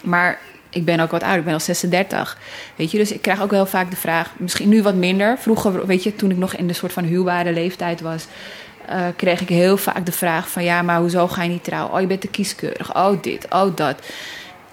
[0.02, 0.38] Maar
[0.70, 2.38] ik ben ook wat ouder, ik ben al 36.
[2.76, 5.38] Weet je, dus ik krijg ook heel vaak de vraag, misschien nu wat minder.
[5.38, 8.26] Vroeger, weet je, toen ik nog in de soort van huwbare leeftijd was,
[9.16, 11.94] kreeg ik heel vaak de vraag van ja, maar hoezo ga je niet trouwen?
[11.94, 12.96] Oh, je bent te kieskeurig.
[12.96, 14.06] Oh, dit, oh, dat.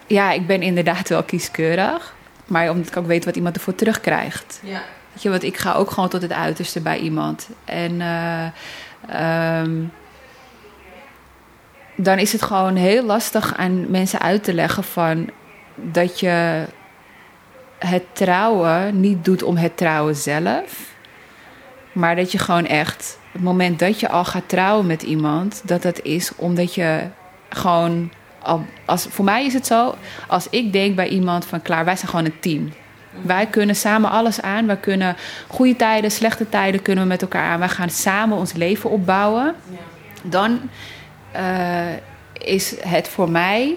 [0.08, 2.14] Ja, ik ben inderdaad wel kieskeurig.
[2.46, 4.60] Maar omdat ik ook weet wat iemand ervoor terugkrijgt.
[4.64, 4.82] Ja.
[5.22, 7.50] Je, want ik ga ook gewoon tot het uiterste bij iemand.
[7.66, 8.46] En uh,
[9.62, 9.92] um,
[11.96, 15.30] dan is het gewoon heel lastig aan mensen uit te leggen van
[15.76, 16.66] dat je
[17.80, 20.90] het trouwen niet doet om het trouwen zelf.
[21.92, 25.82] Maar dat je gewoon echt, het moment dat je al gaat trouwen met iemand, dat
[25.82, 27.08] dat is omdat je
[27.50, 28.12] gewoon.
[28.44, 29.96] Al, als, voor mij is het zo,
[30.28, 32.72] als ik denk bij iemand van klaar, wij zijn gewoon een team.
[33.22, 34.68] Wij kunnen samen alles aan.
[34.68, 35.16] Wij kunnen
[35.48, 37.60] goede tijden, slechte tijden kunnen we met elkaar aan.
[37.60, 39.56] Wij gaan samen ons leven opbouwen.
[40.24, 40.60] Dan
[41.36, 41.94] uh,
[42.34, 43.76] is het voor mij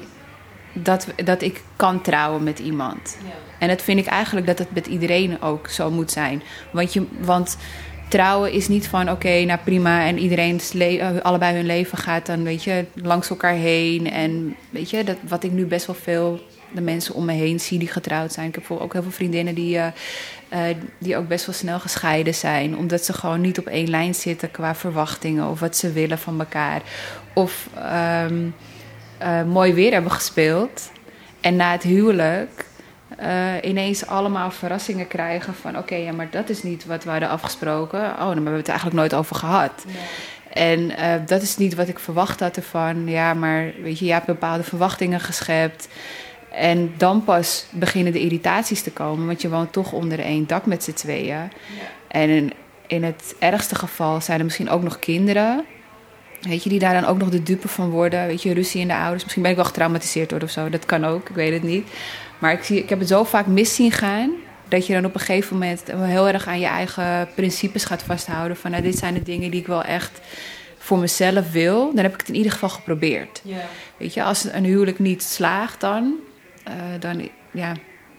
[0.72, 3.16] dat, dat ik kan trouwen met iemand.
[3.24, 3.30] Ja.
[3.58, 6.42] En dat vind ik eigenlijk dat het met iedereen ook zo moet zijn.
[6.70, 7.56] Want, je, want
[8.08, 12.42] trouwen is niet van oké, nou prima en iedereen eh, allebei hun leven gaat dan
[12.42, 14.10] weet je langs elkaar heen.
[14.10, 16.40] En weet je, dat, wat ik nu best wel veel
[16.74, 18.48] de mensen om me heen zie die getrouwd zijn.
[18.48, 19.86] Ik heb ook heel veel vriendinnen die, uh,
[20.52, 20.60] uh,
[20.98, 22.76] die ook best wel snel gescheiden zijn.
[22.76, 26.38] Omdat ze gewoon niet op één lijn zitten qua verwachtingen of wat ze willen van
[26.38, 26.82] elkaar.
[27.34, 27.68] Of
[28.28, 28.54] um,
[29.22, 30.90] uh, mooi weer hebben gespeeld.
[31.40, 32.64] En na het huwelijk
[33.20, 35.78] uh, ineens allemaal verrassingen krijgen van...
[35.78, 38.00] oké, ja, maar dat is niet wat we hadden afgesproken.
[38.00, 39.84] Oh, dan hebben we het eigenlijk nooit over gehad.
[39.86, 39.96] Nee.
[40.54, 43.08] En uh, dat is niet wat ik verwacht had ervan.
[43.08, 45.88] Ja, maar weet je, je hebt bepaalde verwachtingen geschept.
[46.56, 49.26] En dan pas beginnen de irritaties te komen.
[49.26, 51.26] Want je woont toch onder één dak met z'n tweeën.
[51.26, 51.50] Ja.
[52.08, 52.52] En in,
[52.86, 55.64] in het ergste geval zijn er misschien ook nog kinderen...
[56.40, 58.26] Weet je, die daar dan ook nog de dupe van worden.
[58.26, 59.22] Weet je, ruzie in de ouders.
[59.22, 60.68] Misschien ben ik wel getraumatiseerd door of zo.
[60.68, 61.88] Dat kan ook, ik weet het niet.
[62.38, 64.30] Maar ik, zie, ik heb het zo vaak mis zien gaan.
[64.68, 68.56] Dat je dan op een gegeven moment heel erg aan je eigen principes gaat vasthouden.
[68.56, 70.20] Van nou, dit zijn de dingen die ik wel echt
[70.78, 71.94] voor mezelf wil.
[71.94, 73.42] Dan heb ik het in ieder geval geprobeerd.
[73.96, 76.14] Weet je, als een huwelijk niet slaagt dan.
[76.68, 77.72] Uh, dan ja,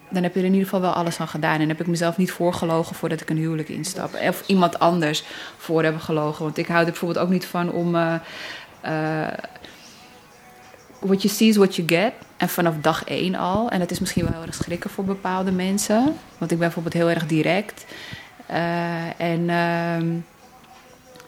[0.10, 1.60] dan heb je er in ieder geval wel alles aan gedaan.
[1.60, 4.14] En heb ik mezelf niet voorgelogen voordat ik een huwelijk instap.
[4.30, 5.24] Of iemand anders
[5.58, 6.43] voor hebben gelogen.
[6.43, 7.96] Want ik hou er bijvoorbeeld ook niet van om.
[7.96, 8.14] Uh,
[11.00, 12.14] what you see is what you get.
[12.38, 13.70] En vanaf dag één al.
[13.70, 16.04] En dat is misschien wel heel erg schrikken voor bepaalde mensen.
[16.38, 17.86] Want ik ben bijvoorbeeld heel erg direct.
[19.18, 20.08] En ehm,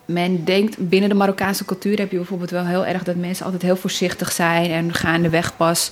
[0.06, 3.64] men denkt, binnen de Marokkaanse cultuur heb je bijvoorbeeld wel heel erg dat mensen altijd
[3.64, 5.92] heel voorzichtig zijn en gaandeweg pas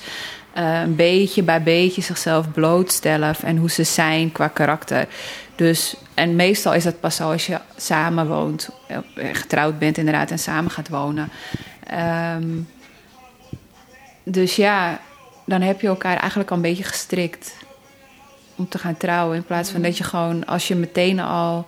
[0.57, 5.07] uh, een beetje bij beetje zichzelf blootstellen en hoe ze zijn qua karakter.
[5.55, 8.97] Dus, en meestal is dat pas als je samen woont, eh,
[9.31, 11.29] getrouwd bent inderdaad en samen gaat wonen.
[12.37, 12.67] Um,
[14.23, 14.99] dus ja,
[15.45, 17.55] dan heb je elkaar eigenlijk al een beetje gestrikt
[18.55, 19.35] om te gaan trouwen.
[19.35, 21.65] In plaats van dat je gewoon, als je meteen al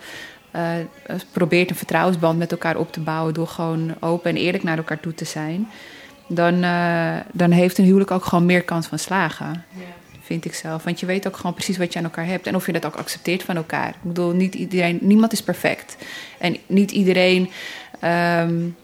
[0.56, 4.78] uh, probeert een vertrouwensband met elkaar op te bouwen door gewoon open en eerlijk naar
[4.78, 5.68] elkaar toe te zijn,
[6.28, 9.64] dan, uh, dan heeft een huwelijk ook gewoon meer kans van slagen.
[9.74, 9.82] Ja.
[10.22, 10.84] Vind ik zelf.
[10.84, 12.48] Want je weet ook gewoon precies wat je aan elkaar hebt.
[12.48, 13.90] En of je dat ook accepteert van elkaar.
[13.90, 15.98] Ik bedoel, niet iedereen, niemand is perfect.
[16.38, 17.50] En niet iedereen
[18.04, 18.76] um,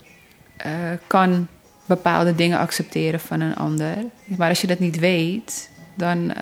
[0.65, 0.71] uh,
[1.07, 1.47] kan
[1.85, 3.97] bepaalde dingen accepteren van een ander.
[4.25, 6.33] Maar als je dat niet weet, dan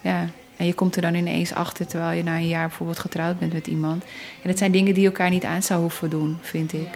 [0.00, 3.38] ja, en je komt er dan ineens achter terwijl je na een jaar bijvoorbeeld getrouwd
[3.38, 4.04] bent met iemand.
[4.42, 6.88] En dat zijn dingen die elkaar niet aan zou hoeven doen, vind ik.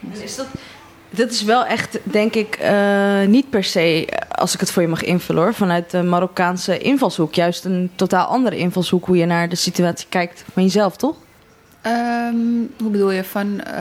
[0.00, 0.46] Dus is dat,
[1.12, 4.88] dat is wel echt, denk ik, uh, niet per se, als ik het voor je
[4.88, 7.34] mag invullen hoor, vanuit de Marokkaanse invalshoek.
[7.34, 11.16] Juist een totaal andere invalshoek hoe je naar de situatie kijkt van jezelf, toch?
[11.86, 13.24] Um, hoe bedoel je?
[13.24, 13.74] Van, uh...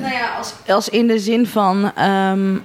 [0.00, 1.92] Nou ja, als, als in de zin van.
[2.02, 2.64] Um,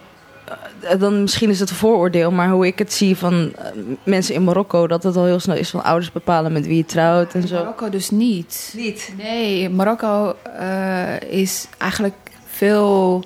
[0.82, 3.72] eh, dan misschien is het een vooroordeel, maar hoe ik het zie van eh,
[4.04, 6.86] mensen in Marokko, dat het al heel snel is van ouders bepalen met wie je
[6.86, 7.56] trouwt en zo.
[7.56, 8.74] Marokko dus niet.
[8.76, 9.14] Niet?
[9.18, 12.16] Nee, Marokko uh, is eigenlijk
[12.46, 13.24] veel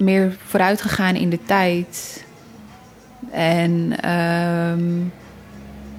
[0.00, 2.24] meer vooruit gegaan in de tijd.
[3.30, 5.12] En um,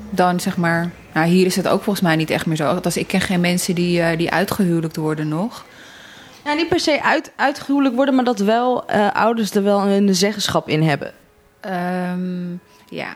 [0.10, 2.68] dan zeg maar, nou hier is het ook volgens mij niet echt meer zo.
[2.68, 5.66] Althans, ik ken geen mensen die, uh, die uitgehuwelijkt worden nog.
[6.46, 10.16] Ja, niet per se uit, uitgehuwelijk worden, maar dat wel uh, ouders er wel een
[10.16, 11.14] zeggenschap in hebben.
[11.66, 13.16] Um, ja.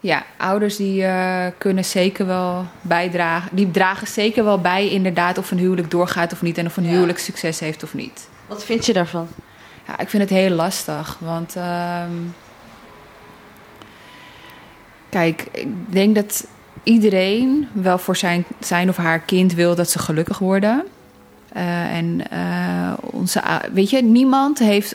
[0.00, 3.56] Ja, ouders die uh, kunnen zeker wel bijdragen.
[3.56, 6.58] Die dragen zeker wel bij, inderdaad, of een huwelijk doorgaat of niet.
[6.58, 6.90] En of een ja.
[6.90, 8.28] huwelijk succes heeft of niet.
[8.46, 9.28] Wat vind je daarvan?
[9.86, 11.16] Ja, ik vind het heel lastig.
[11.20, 11.54] Want.
[11.56, 12.34] Um,
[15.08, 16.46] kijk, ik denk dat
[16.82, 20.84] iedereen wel voor zijn, zijn of haar kind wil dat ze gelukkig worden.
[21.56, 24.94] Uh, en uh, onze, weet je, niemand heeft.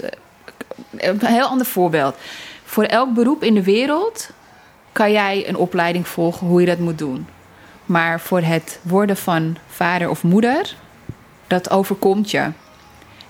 [0.97, 2.15] Een heel ander voorbeeld.
[2.63, 4.29] Voor elk beroep in de wereld
[4.91, 7.27] kan jij een opleiding volgen hoe je dat moet doen.
[7.85, 10.75] Maar voor het worden van vader of moeder,
[11.47, 12.51] dat overkomt je.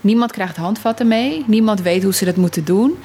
[0.01, 2.97] Niemand krijgt handvatten mee, niemand weet hoe ze dat moeten doen.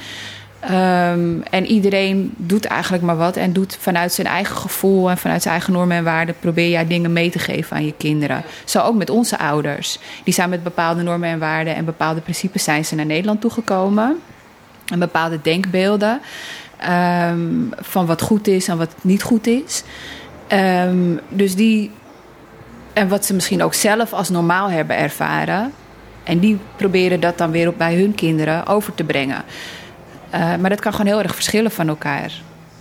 [0.70, 5.42] Um, en iedereen doet eigenlijk maar wat en doet vanuit zijn eigen gevoel en vanuit
[5.42, 8.42] zijn eigen normen en waarden probeer jij dingen mee te geven aan je kinderen.
[8.64, 9.98] Zo ook met onze ouders.
[10.24, 14.18] Die zijn met bepaalde normen en waarden en bepaalde principes zijn ze naar Nederland toegekomen.
[14.86, 16.20] En bepaalde denkbeelden
[17.30, 19.82] um, van wat goed is en wat niet goed is.
[20.52, 21.90] Um, dus die.
[22.92, 25.72] En wat ze misschien ook zelf als normaal hebben ervaren.
[26.24, 29.44] En die proberen dat dan weer op bij hun kinderen over te brengen.
[30.34, 32.32] Uh, maar dat kan gewoon heel erg verschillen van elkaar.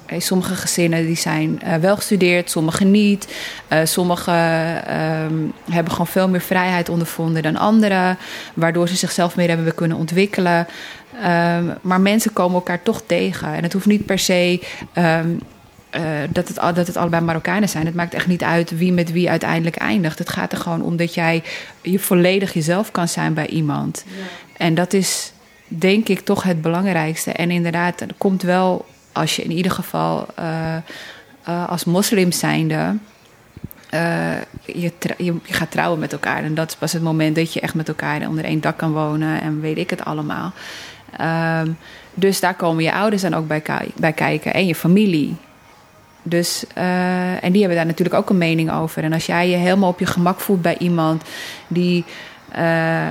[0.06, 3.34] Hey, sommige gezinnen die zijn uh, wel gestudeerd, sommige niet.
[3.70, 4.32] Uh, sommige
[5.30, 8.18] um, hebben gewoon veel meer vrijheid ondervonden dan anderen.
[8.54, 10.68] Waardoor ze zichzelf meer hebben kunnen ontwikkelen.
[11.26, 13.54] Um, maar mensen komen elkaar toch tegen.
[13.54, 14.62] En het hoeft niet per se
[14.98, 15.40] um,
[15.96, 17.86] uh, dat, het, dat het allebei Marokkanen zijn.
[17.86, 20.20] Het maakt echt niet uit wie met wie uiteindelijk eindigt.
[20.20, 21.44] Het gaat er gewoon om dat jij
[21.82, 24.04] je volledig jezelf kan zijn bij iemand.
[24.08, 24.24] Ja.
[24.58, 25.32] En dat is
[25.68, 27.32] denk ik toch het belangrijkste.
[27.32, 30.76] En inderdaad, er komt wel als je in ieder geval uh,
[31.50, 32.96] uh, als moslim zijnde.
[33.94, 34.32] Uh,
[34.66, 36.44] je, je, je, gaat trouwen met elkaar.
[36.44, 38.92] En dat is pas het moment dat je echt met elkaar onder één dak kan
[38.92, 39.42] wonen.
[39.42, 40.54] En weet ik het allemaal.
[41.22, 41.78] Um,
[42.14, 43.64] dus daar komen je ouders dan ook bij,
[43.96, 44.54] bij kijken.
[44.54, 45.36] En je familie.
[46.24, 49.04] Dus, uh, en die hebben daar natuurlijk ook een mening over.
[49.04, 51.24] En als jij je helemaal op je gemak voelt bij iemand
[51.68, 52.06] die
[52.58, 53.08] uh,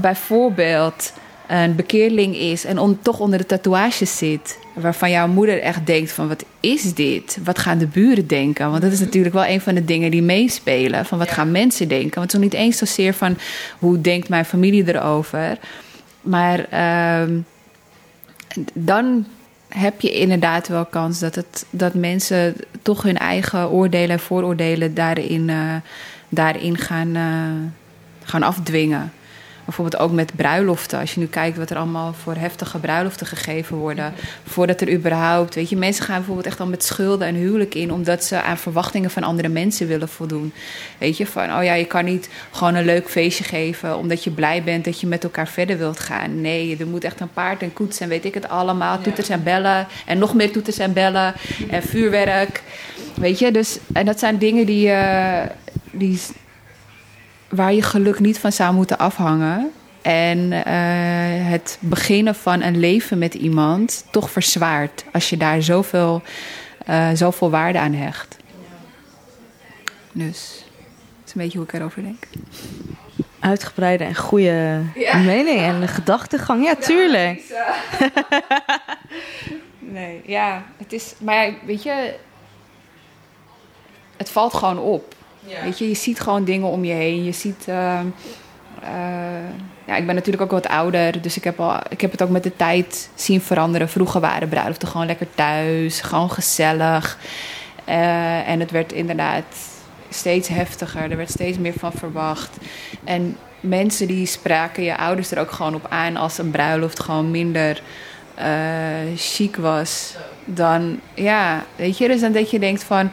[0.00, 1.12] bijvoorbeeld
[1.46, 4.58] een bekeerling is en on, toch onder de tatoeages zit.
[4.72, 7.38] Waarvan jouw moeder echt denkt van wat is dit?
[7.44, 8.70] Wat gaan de buren denken?
[8.70, 11.04] Want dat is natuurlijk wel een van de dingen die meespelen.
[11.04, 12.14] Van wat gaan mensen denken?
[12.14, 13.38] Want het is nog niet eens zozeer van
[13.78, 15.58] hoe denkt mijn familie erover.
[16.20, 17.36] Maar uh,
[18.72, 19.26] dan
[19.76, 24.94] heb je inderdaad wel kans dat, het, dat mensen toch hun eigen oordelen en vooroordelen
[24.94, 25.74] daarin, uh,
[26.28, 27.68] daarin gaan, uh,
[28.22, 29.12] gaan afdwingen.
[29.64, 30.98] Bijvoorbeeld ook met bruiloften.
[30.98, 34.12] Als je nu kijkt wat er allemaal voor heftige bruiloften gegeven worden.
[34.46, 35.54] Voordat er überhaupt.
[35.54, 37.92] Weet je, mensen gaan bijvoorbeeld echt al met schulden en huwelijk in.
[37.92, 40.52] omdat ze aan verwachtingen van andere mensen willen voldoen.
[40.98, 43.98] Weet je, van oh ja, je kan niet gewoon een leuk feestje geven.
[43.98, 46.40] omdat je blij bent dat je met elkaar verder wilt gaan.
[46.40, 49.00] Nee, er moet echt een paard en koets en weet ik het allemaal.
[49.00, 49.86] Toeters en bellen.
[50.06, 51.34] En nog meer toeters en bellen.
[51.70, 52.62] En vuurwerk.
[53.14, 53.78] Weet je, dus.
[53.92, 54.88] En dat zijn dingen die.
[54.88, 55.42] Uh,
[55.90, 56.20] die
[57.54, 59.70] waar je geluk niet van zou moeten afhangen.
[60.02, 60.62] En uh,
[61.50, 66.22] het beginnen van een leven met iemand toch verzwaart als je daar zoveel,
[66.88, 68.36] uh, zoveel waarde aan hecht.
[70.12, 70.64] Dus
[71.18, 72.24] dat is een beetje hoe ik erover denk.
[73.40, 74.82] uitgebreide en goede
[75.24, 76.64] mening en gedachtegang.
[76.64, 77.42] Ja, tuurlijk.
[79.78, 81.14] nee, ja, het is.
[81.18, 82.14] Maar weet je,
[84.16, 85.14] het valt gewoon op.
[85.64, 87.24] Weet je, je ziet gewoon dingen om je heen.
[87.24, 87.64] Je ziet.
[87.68, 88.00] Uh,
[89.86, 92.28] ja, ik ben natuurlijk ook wat ouder, dus ik heb, al, ik heb het ook
[92.28, 93.88] met de tijd zien veranderen.
[93.88, 97.18] Vroeger waren bruiloften gewoon lekker thuis, gewoon gezellig.
[97.88, 99.44] Uh, en het werd inderdaad
[100.08, 101.10] steeds heftiger.
[101.10, 102.56] Er werd steeds meer van verwacht.
[103.04, 107.30] En mensen die spraken je ouders er ook gewoon op aan als een bruiloft gewoon
[107.30, 107.82] minder
[108.38, 108.44] uh,
[109.16, 110.16] chic was.
[110.44, 113.10] Dan, ja, weet je, dus dan dat je denkt van...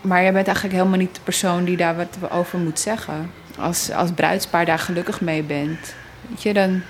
[0.00, 3.30] Maar jij bent eigenlijk helemaal niet de persoon die daar wat over moet zeggen.
[3.58, 5.94] Als, als bruidspaar daar gelukkig mee bent.
[6.28, 6.82] Weet je, dan,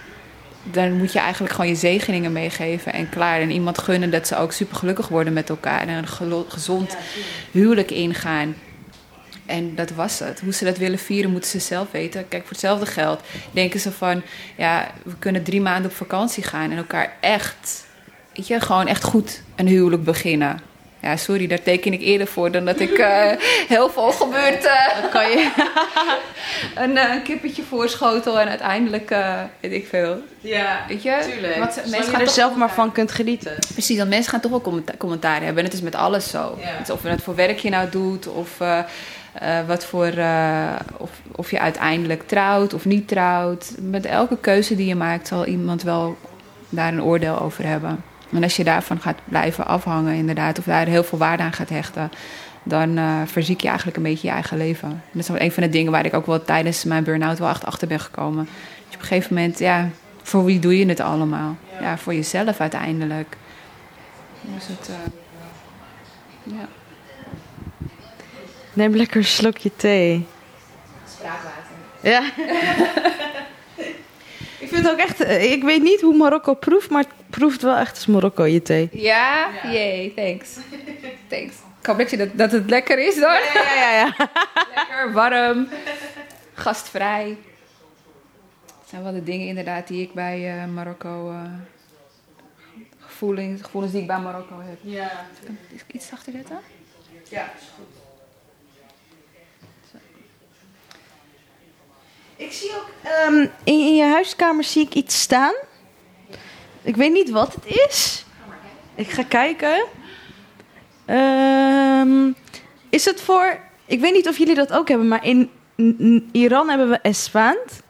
[0.63, 3.41] dan moet je eigenlijk gewoon je zegeningen meegeven en klaar.
[3.41, 5.81] En iemand gunnen dat ze ook super gelukkig worden met elkaar.
[5.81, 6.97] En een gezond
[7.51, 8.55] huwelijk ingaan.
[9.47, 10.41] En dat was het.
[10.41, 12.29] Hoe ze dat willen vieren, moeten ze zelf weten.
[12.29, 14.23] Kijk, voor hetzelfde geld denken ze van...
[14.57, 16.71] ja, we kunnen drie maanden op vakantie gaan...
[16.71, 17.85] en elkaar echt,
[18.35, 20.70] weet je, gewoon echt goed een huwelijk beginnen.
[21.03, 23.31] Ja, sorry, daar teken ik eerder voor dan dat ik uh,
[23.69, 24.65] heel veel gebeurt.
[24.65, 25.51] Uh, kan je
[26.75, 29.15] een, uh, een kippetje voorschotel en uiteindelijk
[29.61, 30.23] weet ik veel.
[30.41, 31.29] Ja, weet je?
[31.33, 31.57] Tuurlijk.
[31.57, 33.57] Wat, mensen er zelf maar van kunt genieten.
[33.73, 35.59] Precies, want mensen gaan toch wel commentaar, commentaar hebben.
[35.59, 36.59] En het is met alles zo.
[36.61, 36.93] Ja.
[36.95, 38.59] of je het voor werk je nou doet of
[39.67, 40.13] wat voor,
[40.97, 43.75] of, of je uiteindelijk trouwt of niet trouwt.
[43.81, 46.17] Met elke keuze die je maakt zal iemand wel
[46.69, 48.05] daar een oordeel over hebben.
[48.33, 51.69] En als je daarvan gaat blijven afhangen, inderdaad, of daar heel veel waarde aan gaat
[51.69, 52.11] hechten,
[52.63, 55.03] dan uh, verziek je eigenlijk een beetje je eigen leven.
[55.13, 57.65] dat is een van de dingen waar ik ook wel tijdens mijn burn-out wel echt
[57.65, 58.45] achter ben gekomen.
[58.87, 59.89] Dus op een gegeven moment, ja,
[60.23, 61.57] voor wie doe je het allemaal?
[61.81, 63.37] Ja, voor jezelf uiteindelijk.
[64.41, 64.97] Dus het, uh,
[66.43, 66.69] ja.
[68.73, 70.27] Neem lekker een slokje thee.
[71.07, 71.71] Spraakwater.
[72.01, 72.23] Ja.
[74.71, 77.77] ik vind het ook echt, eh, ik weet niet hoe Marokko proeft, maar proeft wel
[77.77, 78.89] echt als Marokko, je thee.
[78.93, 79.51] Ja?
[79.63, 79.71] ja.
[79.71, 80.57] Yay, thanks.
[81.29, 81.55] thanks.
[81.81, 83.41] Ik hoop dat, je dat, dat het lekker is hoor.
[83.55, 83.91] Ja, ja, ja.
[83.91, 84.15] ja.
[84.75, 85.69] lekker, warm,
[86.55, 87.37] gastvrij.
[88.67, 91.31] Dat zijn wel de dingen inderdaad die ik bij uh, Marokko...
[91.31, 91.43] Uh,
[92.99, 94.79] gevoelens, gevoelens die ik bij Marokko heb.
[94.81, 95.27] Ja.
[95.75, 96.59] Is iets zachter zetten?
[97.29, 98.00] Ja, is goed.
[102.41, 102.89] Ik zie ook
[103.29, 105.55] um, in, in je huiskamer zie ik iets staan.
[106.83, 108.25] Ik weet niet wat het is.
[108.95, 109.85] Ik ga kijken.
[111.07, 112.35] Um,
[112.89, 113.59] is het voor.
[113.87, 115.51] Ik weet niet of jullie dat ook hebben, maar in
[116.33, 117.83] Iran hebben we esfand.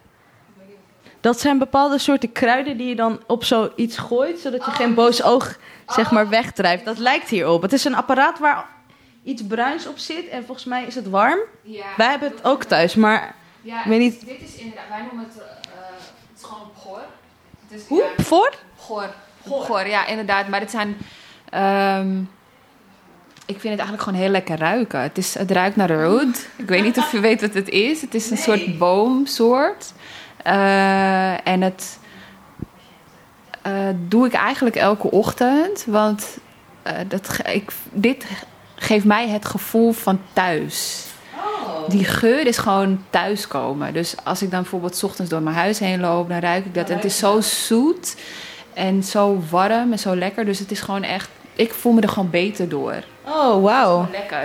[1.21, 5.23] Dat zijn bepaalde soorten kruiden die je dan op zoiets gooit, zodat je geen boos
[5.23, 6.85] oog zeg maar wegdrijft.
[6.85, 7.63] Dat lijkt hierop.
[7.63, 8.67] Het is een apparaat waar
[9.25, 11.39] iets bruins op zit en volgens mij is het warm.
[11.63, 14.27] Ja, Wij hebben het ook thuis, maar ja, ik weet niet.
[14.27, 15.43] Dit is inderdaad, wij noemen het, uh,
[16.29, 17.03] het is gewoon goor.
[17.89, 18.03] Hoe?
[18.17, 18.55] Ja, voor?
[18.77, 19.15] Goor.
[19.47, 19.87] Goor.
[19.87, 20.49] ja, inderdaad.
[20.49, 20.97] Maar het zijn.
[21.55, 22.31] Um,
[23.47, 25.01] ik vind het eigenlijk gewoon heel lekker ruiken.
[25.01, 26.49] Het, is, het ruikt naar rood.
[26.57, 28.01] Ik weet niet of je weet wat het is.
[28.01, 28.43] Het is een nee.
[28.43, 29.93] soort boomsoort.
[30.47, 31.99] Uh, en het
[33.67, 35.85] uh, doe ik eigenlijk elke ochtend.
[35.87, 36.39] Want
[36.87, 38.27] uh, dat, ik, dit
[38.75, 41.07] geeft mij het gevoel van thuis.
[41.91, 43.93] Die geur is gewoon thuiskomen.
[43.93, 46.75] Dus als ik dan bijvoorbeeld 's ochtends door mijn huis heen loop, dan ruik ik
[46.75, 46.89] dat.
[46.89, 48.17] En het is zo zoet.
[48.75, 50.45] En zo warm en zo lekker.
[50.45, 51.29] Dus het is gewoon echt...
[51.55, 53.05] Ik voel me er gewoon beter door.
[53.25, 54.09] Oh, wauw.
[54.11, 54.43] lekker.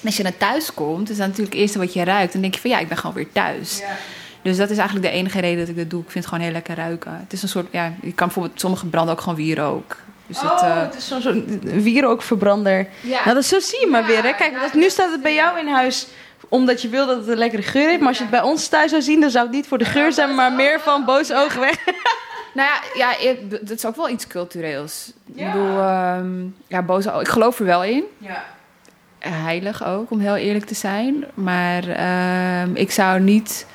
[0.00, 2.32] En als je naar thuis komt, is dat natuurlijk het eerste wat je ruikt.
[2.32, 3.78] Dan denk je van ja, ik ben gewoon weer thuis.
[3.78, 3.96] Ja.
[4.42, 6.00] Dus dat is eigenlijk de enige reden dat ik dat doe.
[6.00, 7.18] Ik vind het gewoon heel lekker ruiken.
[7.20, 9.96] Het is een soort, ja, je kan bijvoorbeeld, sommige branden ook gewoon wierook.
[10.26, 12.88] Dus oh, het, uh, het is zo'n zo wierookverbrander.
[13.00, 13.20] Ja.
[13.24, 14.22] Nou, dat zo zie je maar ja, weer.
[14.22, 14.32] Hè?
[14.32, 16.06] Kijk, dat, nu staat het bij jou in huis
[16.48, 17.98] omdat je wil dat het een lekkere geur heeft.
[17.98, 19.84] Maar als je het bij ons thuis zou zien, dan zou het niet voor de
[19.84, 21.84] geur zijn, maar meer van boos ogen weg.
[22.56, 25.12] Nou ja, ja, dat is ook wel iets cultureels.
[25.34, 25.46] Ja.
[25.46, 25.78] Ik bedoel,
[26.18, 28.04] um, ja, boze Ik geloof er wel in.
[28.18, 28.44] Ja.
[29.18, 31.24] Heilig ook, om heel eerlijk te zijn.
[31.34, 31.82] Maar
[32.62, 33.66] um, ik zou niet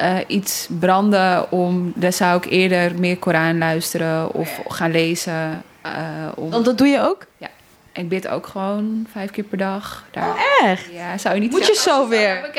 [0.00, 1.92] uh, iets branden om...
[1.94, 5.62] Dan zou ik eerder meer Koran luisteren of gaan lezen.
[5.86, 5.92] Uh,
[6.34, 6.50] om...
[6.50, 7.26] Want dat doe je ook?
[7.36, 7.48] Ja.
[7.94, 10.04] Ik bid ook gewoon vijf keer per dag.
[10.10, 10.28] Daar.
[10.28, 10.92] Oh, echt?
[10.92, 12.50] Ja, zou je niet Moet je zo weer?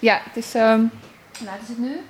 [0.00, 0.54] Ja, het is...
[0.54, 0.90] Um,
[1.44, 2.00] laat is het nu?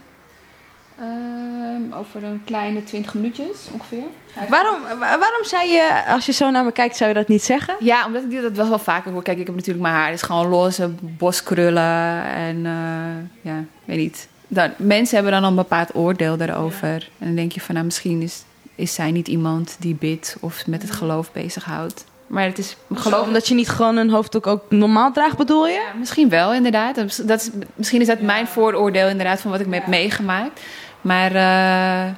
[1.00, 4.04] Um, over een kleine 20 minuutjes ongeveer.
[4.48, 7.76] Waarom, waarom zei je, als je zo naar me kijkt, zou je dat niet zeggen?
[7.78, 9.22] Ja, omdat ik dat wel wel vaker hoor.
[9.22, 13.96] Kijk, ik heb natuurlijk mijn haar, het is gewoon losse boskrullen en uh, ja, weet
[13.96, 14.28] niet.
[14.48, 16.88] Dan, mensen hebben dan een bepaald oordeel daarover.
[16.88, 17.06] Ja.
[17.18, 18.42] En dan denk je van, nou, misschien is,
[18.74, 22.04] is zij niet iemand die bidt of met het geloof bezighoudt.
[22.30, 25.72] Maar het is, Geloof omdat je niet gewoon een hoofddoek ook normaal draagt, bedoel je?
[25.72, 27.26] Ja, misschien wel, inderdaad.
[27.26, 30.60] Dat is, misschien is dat mijn vooroordeel, inderdaad, van wat ik me heb meegemaakt.
[31.00, 32.12] Maar eh,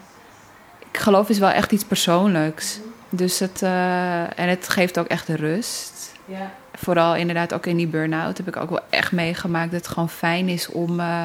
[0.90, 2.78] ik geloof is wel echt iets persoonlijks.
[3.08, 6.12] Dus het, eh, en het geeft ook echt rust.
[6.24, 6.52] Ja.
[6.74, 10.10] Vooral inderdaad ook in die burn-out heb ik ook wel echt meegemaakt dat het gewoon
[10.10, 11.24] fijn is om, eh,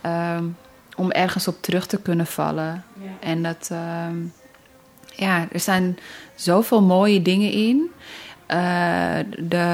[0.00, 0.44] ehm,
[0.96, 2.84] om ergens op terug te kunnen vallen.
[3.20, 4.16] En dat, ehm,
[5.22, 5.96] ja, er staan
[6.34, 7.90] zoveel mooie dingen in.
[8.46, 9.66] Eh, de,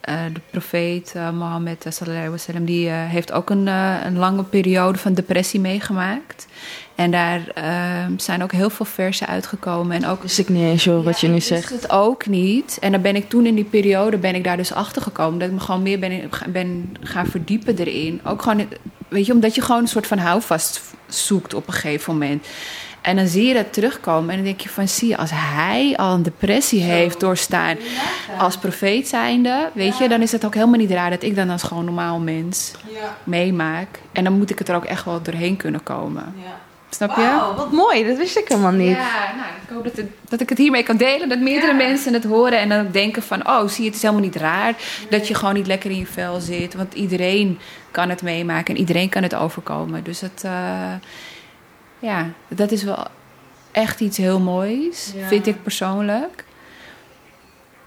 [0.00, 3.66] eh, de profeet eh, Mohammed sallallahu alaihi wasallam, die heeft ook een,
[4.06, 6.46] een lange periode van depressie meegemaakt.
[6.94, 9.96] En daar ehm, zijn ook heel veel versen uitgekomen.
[9.96, 11.70] En ook Wist ik niet eens hoor, wat je nu zegt.
[11.70, 12.78] het ook niet.
[12.80, 15.38] En dan ben ik toen in die periode ben ik daar dus achter gekomen.
[15.38, 18.20] Dat ik me gewoon meer ben, ben gaan verdiepen erin.
[18.24, 18.68] Ook gewoon,
[19.08, 22.46] weet je, omdat je gewoon een soort van houvast zoekt op een gegeven moment.
[23.08, 25.94] En dan zie je dat terugkomen en dan denk je van, zie je, als hij
[25.96, 27.76] al een depressie heeft doorstaan
[28.38, 31.50] als profeet zijnde, weet je, dan is het ook helemaal niet raar dat ik dan
[31.50, 32.72] als gewoon normaal mens
[33.24, 33.88] meemaak.
[34.12, 36.34] En dan moet ik het er ook echt wel doorheen kunnen komen.
[36.90, 37.22] Snap je?
[37.22, 38.96] Wauw, wat mooi, dat wist ik helemaal niet.
[38.96, 41.28] Ja, nou, ik hoop dat, het- dat ik het hiermee kan delen.
[41.28, 43.48] Dat meerdere mensen het horen en dan ook denken van...
[43.48, 44.74] oh, zie je, het is helemaal niet raar
[45.10, 46.74] dat je gewoon niet lekker in je vel zit.
[46.74, 47.58] Want iedereen
[47.90, 50.04] kan het meemaken en iedereen kan het overkomen.
[50.04, 50.52] Dus het, eh,
[51.98, 53.06] ja, dat is wel
[53.72, 55.26] echt iets heel moois, Ja.
[55.28, 56.44] vind ik persoonlijk.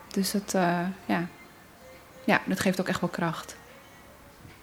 [0.08, 1.28] Dus dat, eh, ja.
[2.24, 3.56] ja, dat geeft ook echt wel kracht.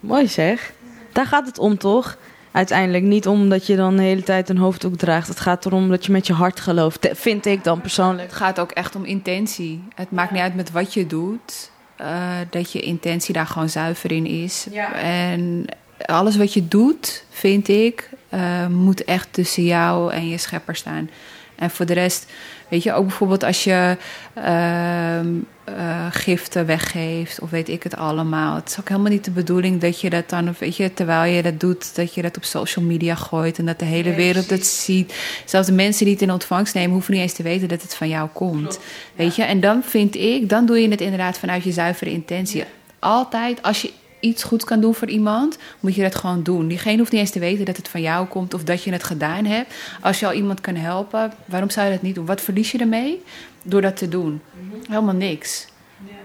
[0.00, 0.72] Mooi zeg.
[1.12, 2.16] Daar gaat het om, toch?
[2.52, 5.28] Uiteindelijk niet om dat je dan de hele tijd een hoofddoek draagt.
[5.28, 7.08] Het gaat erom dat je met je hart gelooft.
[7.12, 8.28] Vind ik dan persoonlijk.
[8.28, 9.82] Het gaat ook echt om intentie.
[9.94, 11.70] Het maakt niet uit met wat je doet.
[11.96, 14.66] eh, dat je intentie daar gewoon zuiver in is.
[14.70, 14.92] Ja.
[14.94, 15.64] En
[15.96, 21.10] alles wat je doet, vind ik, eh, moet echt tussen jou en je schepper staan.
[21.58, 22.30] En voor de rest,
[22.68, 23.96] weet je, ook bijvoorbeeld als je
[24.34, 25.28] ehm,
[25.64, 28.54] eh, giften weggeeft of weet ik het allemaal.
[28.54, 31.42] Het is ook helemaal niet de bedoeling dat je dat dan, weet je, terwijl je
[31.42, 34.66] dat doet, dat je dat op social media gooit en dat de hele wereld het
[34.66, 35.14] ziet.
[35.44, 37.94] Zelfs de mensen die het in ontvangst nemen, hoeven niet eens te weten dat het
[37.94, 38.78] van jou komt.
[39.14, 42.64] Weet je, en dan vind ik, dan doe je het inderdaad vanuit je zuivere intentie.
[42.98, 46.68] Altijd, als je iets goed kan doen voor iemand, moet je dat gewoon doen.
[46.68, 49.04] Diegene hoeft niet eens te weten dat het van jou komt of dat je het
[49.04, 49.74] gedaan hebt.
[50.00, 52.26] Als je al iemand kan helpen, waarom zou je dat niet doen?
[52.26, 53.22] Wat verlies je ermee
[53.62, 54.40] door dat te doen?
[54.88, 55.66] Helemaal niks.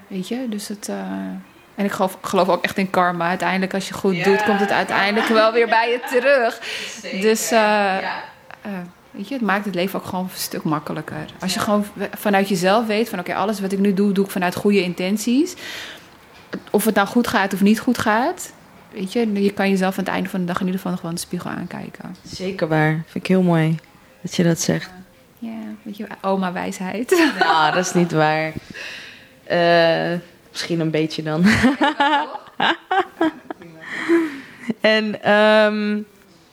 [0.08, 0.90] Weet je, dus het.
[0.90, 0.96] eh,
[1.76, 3.28] En ik geloof, geloof ook echt in karma.
[3.28, 6.60] Uiteindelijk, als je goed doet, komt het uiteindelijk wel weer bij je terug.
[7.22, 8.04] Dus eh, eh,
[9.12, 11.26] weet je, het maakt het leven ook gewoon een stuk makkelijker.
[11.40, 11.86] Als je gewoon
[12.18, 15.54] vanuit jezelf weet van oké, alles wat ik nu doe, doe ik vanuit goede intenties.
[16.72, 18.54] Of het nou goed gaat of niet goed gaat.
[18.92, 21.02] Weet je, je kan jezelf aan het einde van de dag in ieder geval nog
[21.02, 22.16] wel in de spiegel aankijken.
[22.26, 22.92] Zeker waar.
[22.92, 23.80] Vind ik heel mooi
[24.22, 24.90] dat je dat zegt.
[25.40, 27.32] Ja, weet je, oma wijsheid.
[27.40, 28.54] Nou, dat is niet waar.
[29.44, 31.46] Eh, misschien een beetje dan.
[34.82, 36.02] en ehm,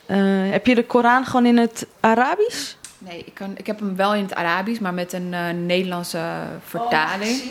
[0.05, 2.73] eh, heb je de Koran gewoon in het Arabisch?
[2.97, 6.23] Nee, ik, kan, ik heb hem wel in het Arabisch, maar met een eh, Nederlandse
[6.65, 7.41] vertaling.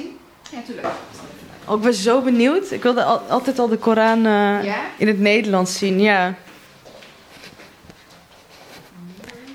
[0.50, 0.86] ja, tuurlijk.
[1.70, 2.70] Oh, ik ben zo benieuwd.
[2.70, 4.76] Ik wilde al- altijd al de Koran eh, Ja?
[4.96, 6.34] in het Nederlands zien, ja.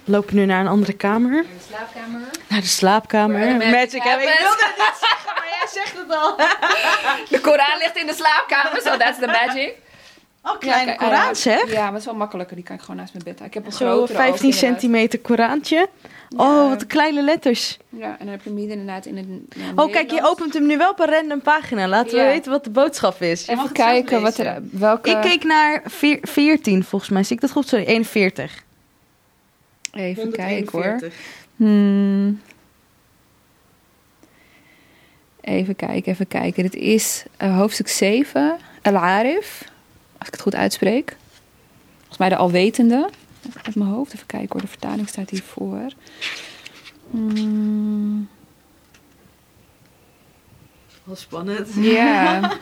[0.03, 1.33] We lopen nu naar een andere kamer.
[1.33, 2.21] In de slaapkamer.
[2.47, 3.39] Naar de slaapkamer.
[3.55, 6.35] Magic Ja, Ik wilde het niet zeggen, maar jij zegt het al.
[7.37, 9.73] De Koran ligt in de slaapkamer, so that's the magic.
[10.43, 11.71] Oh, kleine kijk, Koran ja, zeg.
[11.71, 12.55] Ja, maar het is wel makkelijker.
[12.55, 13.47] Die kan ik gewoon naast mijn bed.
[13.47, 14.59] Ik heb een Zo grotere 15 ook, inderdaad.
[14.79, 15.89] centimeter Korantje.
[16.37, 17.77] Oh, wat kleine letters.
[17.89, 19.27] Ja, en dan heb je hem hier inderdaad in het
[19.75, 21.87] Oh, kijk, je opent hem nu wel op een random pagina.
[21.87, 23.47] Laten we weten wat de boodschap is.
[23.47, 25.09] Even kijken wat er, welke...
[25.09, 27.23] Ik keek naar veer- 14, volgens mij.
[27.23, 27.67] Zie ik dat goed?
[27.67, 28.63] Sorry, 41.
[29.93, 30.83] Even kijken hoor.
[30.83, 31.13] 141.
[31.55, 32.41] Hmm.
[35.41, 36.63] Even kijken, even kijken.
[36.63, 39.63] Dit is eh, hoofdstuk 7, Al-Arif.
[40.17, 41.15] Als ik het goed uitspreek.
[41.97, 43.09] Volgens mij de alwetende.
[43.63, 44.13] Uit mijn hoofd.
[44.13, 45.87] Even kijken hoor, de vertaling staat hiervoor.
[47.11, 48.27] Hmm.
[51.03, 51.67] Wat spannend.
[51.75, 52.39] Ja.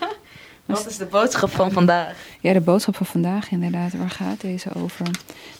[0.66, 2.16] Wat is de boodschap van vandaag?
[2.40, 3.92] ja, de boodschap van vandaag inderdaad.
[3.96, 5.06] Waar gaat deze over?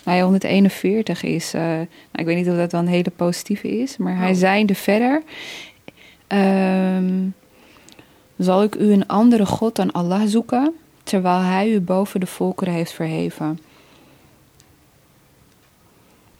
[0.04, 1.54] Nou ja, 141 is...
[1.54, 3.96] eh, nou, ik weet niet of dat dan een hele positieve is.
[3.96, 4.36] Maar hij Oh.
[4.36, 5.22] zeide verder...
[6.26, 7.26] ehm,
[8.38, 10.74] zal ik u een andere God dan Allah zoeken...
[11.02, 13.58] terwijl hij u boven de volkeren heeft verheven?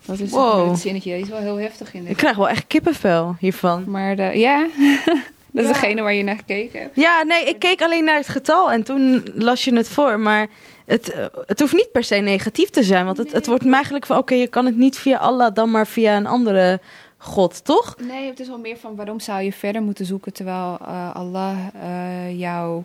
[0.06, 0.70] Dat is Wow.
[0.70, 1.12] het zinnetje.
[1.14, 3.84] Die is wel heel heftig in Ik krijg wel echt kippenvel hiervan.
[3.90, 4.66] Maar de, ja,
[5.52, 5.72] dat is Ja.
[5.72, 6.96] degene waar je naar gekeken hebt.
[6.96, 10.20] Ja, nee, ik keek alleen naar het getal en toen las je het voor.
[10.20, 10.46] Maar
[10.86, 13.04] het, eh, het hoeft niet per se negatief te zijn.
[13.04, 15.86] Want het, het wordt eigenlijk van, oké, je kan het niet via Allah, dan maar
[15.86, 16.80] via een andere
[17.18, 17.96] God, toch?
[18.08, 21.56] Nee, het is wel meer van waarom zou je verder moeten zoeken terwijl uh, Allah
[21.84, 22.82] uh, jou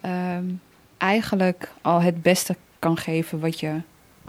[0.00, 0.44] ehm,
[0.98, 3.72] eigenlijk al het beste kan geven wat je.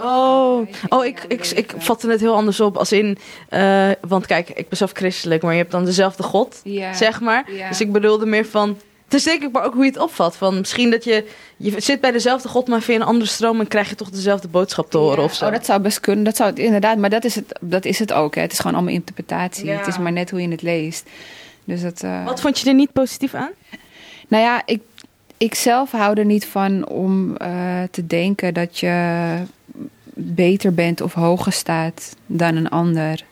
[0.02, 2.78] Oh, oh ik, ik, ik vatte het heel anders op.
[2.78, 3.18] Als in,
[3.50, 6.62] uh, want kijk, ik ben zelf christelijk, maar je hebt dan dezelfde God,
[6.94, 7.46] zeg maar.
[7.70, 8.78] Dus ik bedoelde meer van.
[9.04, 10.36] Het is denk ik maar ook hoe je het opvat.
[10.36, 11.26] Van misschien dat je.
[11.58, 13.60] Je zit bij dezelfde God, maar via een andere stroom.
[13.60, 15.24] en krijg je toch dezelfde boodschap te horen Ja.
[15.24, 15.46] of zo.
[15.46, 16.24] Oh, dat zou best kunnen.
[16.24, 18.36] Dat zou het inderdaad, maar dat is het, dat is het ook.
[18.36, 18.42] Hè.
[18.42, 19.70] Het is gewoon allemaal interpretatie.
[19.70, 21.10] Het is maar net hoe je het leest.
[21.64, 23.52] Dus dat, eh, Wat vond je er niet positief aan?
[24.28, 24.82] Nou ja, ik,
[25.38, 29.36] ik zelf hou er niet van om eh, te denken dat je
[30.18, 33.24] beter bent of hoger staat dan een ander.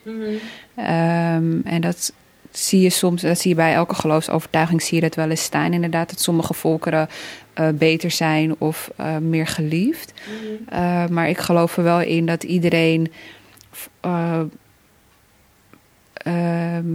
[0.75, 2.13] Ehm, en dat
[2.51, 5.73] zie je soms, dat zie je bij elke geloofsovertuiging, zie je dat wel eens staan.
[5.73, 7.09] Inderdaad, dat sommige volkeren
[7.53, 10.13] eh, beter zijn of eh, meer geliefd.
[10.73, 13.11] Uh, maar ik geloof er wel in dat iedereen
[14.05, 14.39] uh,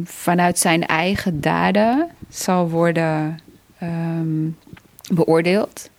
[0.05, 3.38] vanuit zijn eigen daden zal worden
[3.82, 4.57] um,
[5.11, 5.91] beoordeeld.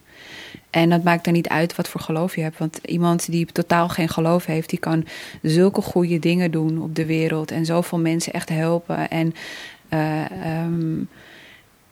[0.71, 2.57] En dat maakt er niet uit wat voor geloof je hebt.
[2.57, 5.05] Want iemand die totaal geen geloof heeft, die kan
[5.41, 7.51] zulke goede dingen doen op de wereld.
[7.51, 9.09] En zoveel mensen echt helpen.
[9.09, 9.33] En
[9.89, 11.09] uh, um,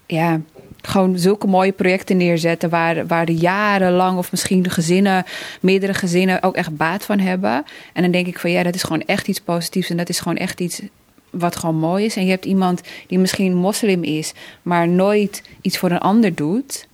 [0.06, 0.42] ja,
[0.82, 2.70] gewoon zulke mooie projecten neerzetten.
[2.70, 5.24] Waar, waar de jarenlang of misschien de gezinnen,
[5.62, 7.66] meerdere gezinnen ook echt baat van hebben.
[7.94, 9.90] En dan denk ik van ja, dat is gewoon echt iets positiefs.
[9.90, 10.82] En dat is gewoon echt iets
[11.30, 12.16] wat gewoon mooi is.
[12.16, 16.88] En je hebt iemand die misschien moslim is, maar nooit iets voor een ander doet.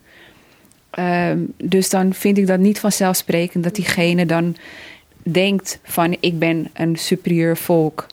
[0.98, 4.56] Um, dus dan vind ik dat niet vanzelfsprekend dat diegene dan
[5.22, 8.06] denkt van ik ben een superieur volk.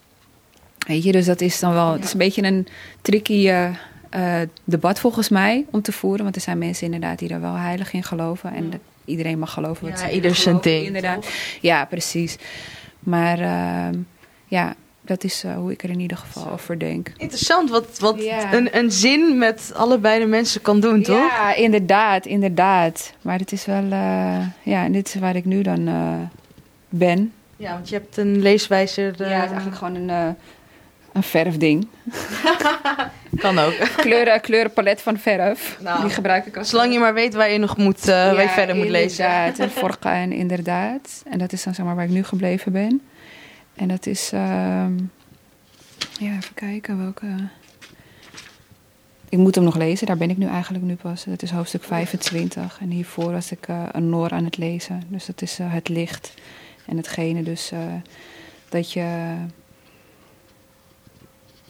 [0.88, 2.68] Weet je, dus dat is dan wel, het is een beetje een
[3.02, 3.70] tricky uh,
[4.16, 6.24] uh, debat volgens mij om te voeren.
[6.24, 8.54] Want er zijn mensen inderdaad die er wel heilig in geloven.
[8.54, 8.78] En ja.
[9.06, 10.86] iedereen mag geloven wat ja, ze ieder zijn ding.
[10.86, 11.28] Inderdaad.
[11.62, 12.38] Ja, precies.
[13.00, 14.00] Maar uh,
[14.48, 14.76] ja,
[15.06, 17.12] dat is uh, hoe ik er in ieder geval over denk.
[17.18, 18.54] Interessant wat, wat ja.
[18.54, 21.30] een, een zin met allebei de mensen kan doen, toch?
[21.30, 23.14] Ja, inderdaad, inderdaad.
[23.22, 26.16] Maar het is wel, uh, ja, dit is waar ik nu dan uh,
[26.90, 27.34] ben.
[27.58, 29.04] Ja, want je hebt een leeswijzer.
[29.04, 30.28] Ja, het is eigenlijk gewoon een, uh,
[31.14, 31.88] een verfding.
[33.38, 33.74] kan ook.
[33.98, 35.78] Kleuren, kleurenpalet van verf.
[35.80, 36.70] Nou, die gebruik ik als.
[36.70, 39.26] Zolang je maar weet waar je nog moet, ja, waar je verder moet lezen.
[39.26, 41.24] Inderdaad, en Forca en inderdaad.
[41.30, 43.02] En dat is dan zeg maar waar ik nu gebleven ben.
[43.76, 44.40] En dat is, uh,
[46.20, 47.28] ja, even kijken welke.
[49.30, 51.24] Ik moet hem nog lezen, daar ben ik nu eigenlijk nu pas.
[51.24, 52.80] Dat is hoofdstuk 25.
[52.82, 55.04] En hiervoor was ik uh, een Noor aan het lezen.
[55.08, 56.34] Dus dat is uh, het licht.
[56.86, 57.72] En hetgene dus
[58.70, 59.36] dat je.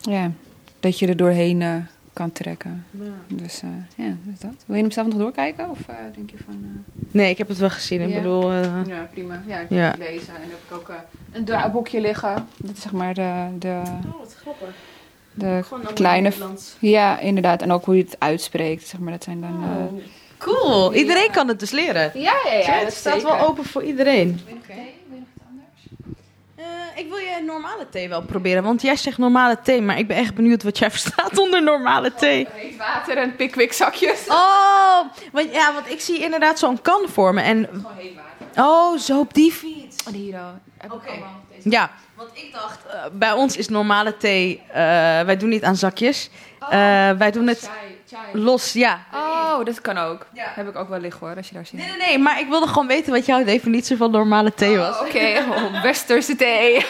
[0.01, 0.31] Ja,
[0.79, 2.85] dat je er doorheen kan trekken.
[2.91, 3.03] Ja.
[3.27, 3.61] Dus
[3.95, 4.53] ja, dus dat.
[4.65, 5.69] Wil je hem zelf nog doorkijken?
[5.69, 5.79] Of
[6.15, 6.83] denk je van.
[7.11, 8.01] Nee, ik heb het wel gezien.
[8.01, 8.15] Ik ja.
[8.15, 8.51] bedoel.
[8.53, 9.41] Ja, prima.
[9.47, 9.89] Ja, ik ja.
[9.89, 10.33] het lezen.
[10.35, 10.91] En dan heb ik ook
[11.31, 12.47] een draaiboekje liggen.
[12.57, 13.45] Dat is zeg maar de...
[13.59, 14.75] de oh, wat grappig.
[15.33, 16.31] De kleine...
[16.79, 17.61] Ja, inderdaad.
[17.61, 18.87] En ook hoe je het uitspreekt.
[18.87, 19.63] Zeg maar, dat zijn dan...
[19.63, 19.97] Oh.
[19.97, 20.03] Uh,
[20.37, 20.93] cool.
[20.93, 22.11] Iedereen kan het dus leren.
[22.13, 22.71] Ja, ja, ja.
[22.71, 23.37] het staat zeker.
[23.37, 24.39] wel open voor iedereen.
[24.47, 24.57] Oké.
[24.63, 24.93] Okay.
[25.07, 26.11] Wil je nog iets anders?
[26.63, 28.63] Uh, ik wil je normale thee wel proberen.
[28.63, 29.81] Want jij zegt normale thee.
[29.81, 32.47] Maar ik ben echt benieuwd wat jij verstaat onder normale thee.
[32.47, 34.27] Oh, water en pickwick zakjes.
[34.27, 34.99] Oh,
[35.31, 37.41] want, ja, want ik zie inderdaad zo'n kan voor me.
[37.41, 37.67] En...
[37.71, 38.63] Gewoon heet water.
[38.63, 40.03] Oh, zo op die fiets.
[40.07, 40.39] Oh, hier
[40.83, 40.93] Oké.
[40.93, 41.23] Okay.
[41.63, 44.73] Ja, want ik dacht, uh, bij ons is normale thee, uh,
[45.21, 46.29] wij doen niet aan zakjes.
[46.63, 48.37] Uh, oh, wij doen het chai, chai.
[48.43, 49.05] los, ja.
[49.13, 50.25] Oh, dat kan ook.
[50.33, 50.51] Ja.
[50.55, 51.79] Heb ik ook wel liggen hoor, als je daar ziet.
[51.79, 54.99] Nee, nee, nee, maar ik wilde gewoon weten wat jouw definitie van normale thee was.
[54.99, 55.37] Oh, Oké, okay.
[55.37, 56.75] oh, westerse thee.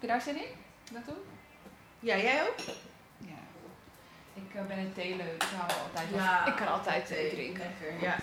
[0.00, 0.48] je daar zin in?
[0.92, 1.16] Dat doen?
[2.00, 2.58] Ja, jij ook?
[3.18, 3.40] Ja.
[4.34, 7.62] Ik ben een theeleuk, ik hou altijd ja, Ik kan altijd thee drinken.
[7.80, 8.16] Lekker, ja.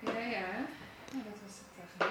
[0.00, 0.28] Ja, ja.
[0.28, 2.06] ja dat was het uh,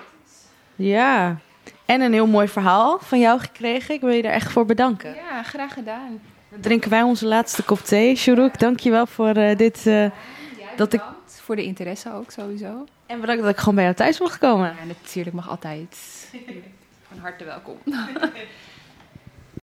[0.78, 1.38] Ja.
[1.86, 3.96] En een heel mooi verhaal van jou gekregen.
[3.96, 5.16] Ik wil je daar echt voor bedanken.
[5.16, 6.22] Ja, graag gedaan.
[6.50, 8.16] Dan drinken wij onze laatste kop thee.
[8.16, 9.86] Shurouk, dankjewel voor uh, dit.
[9.86, 10.10] Uh, ja,
[10.76, 11.02] dat ik...
[11.26, 12.86] voor de interesse ook sowieso.
[13.06, 14.76] En bedankt dat ik gewoon bij jou thuis mocht komen.
[14.80, 15.98] Ja, natuurlijk mag altijd.
[17.10, 17.78] Van harte welkom.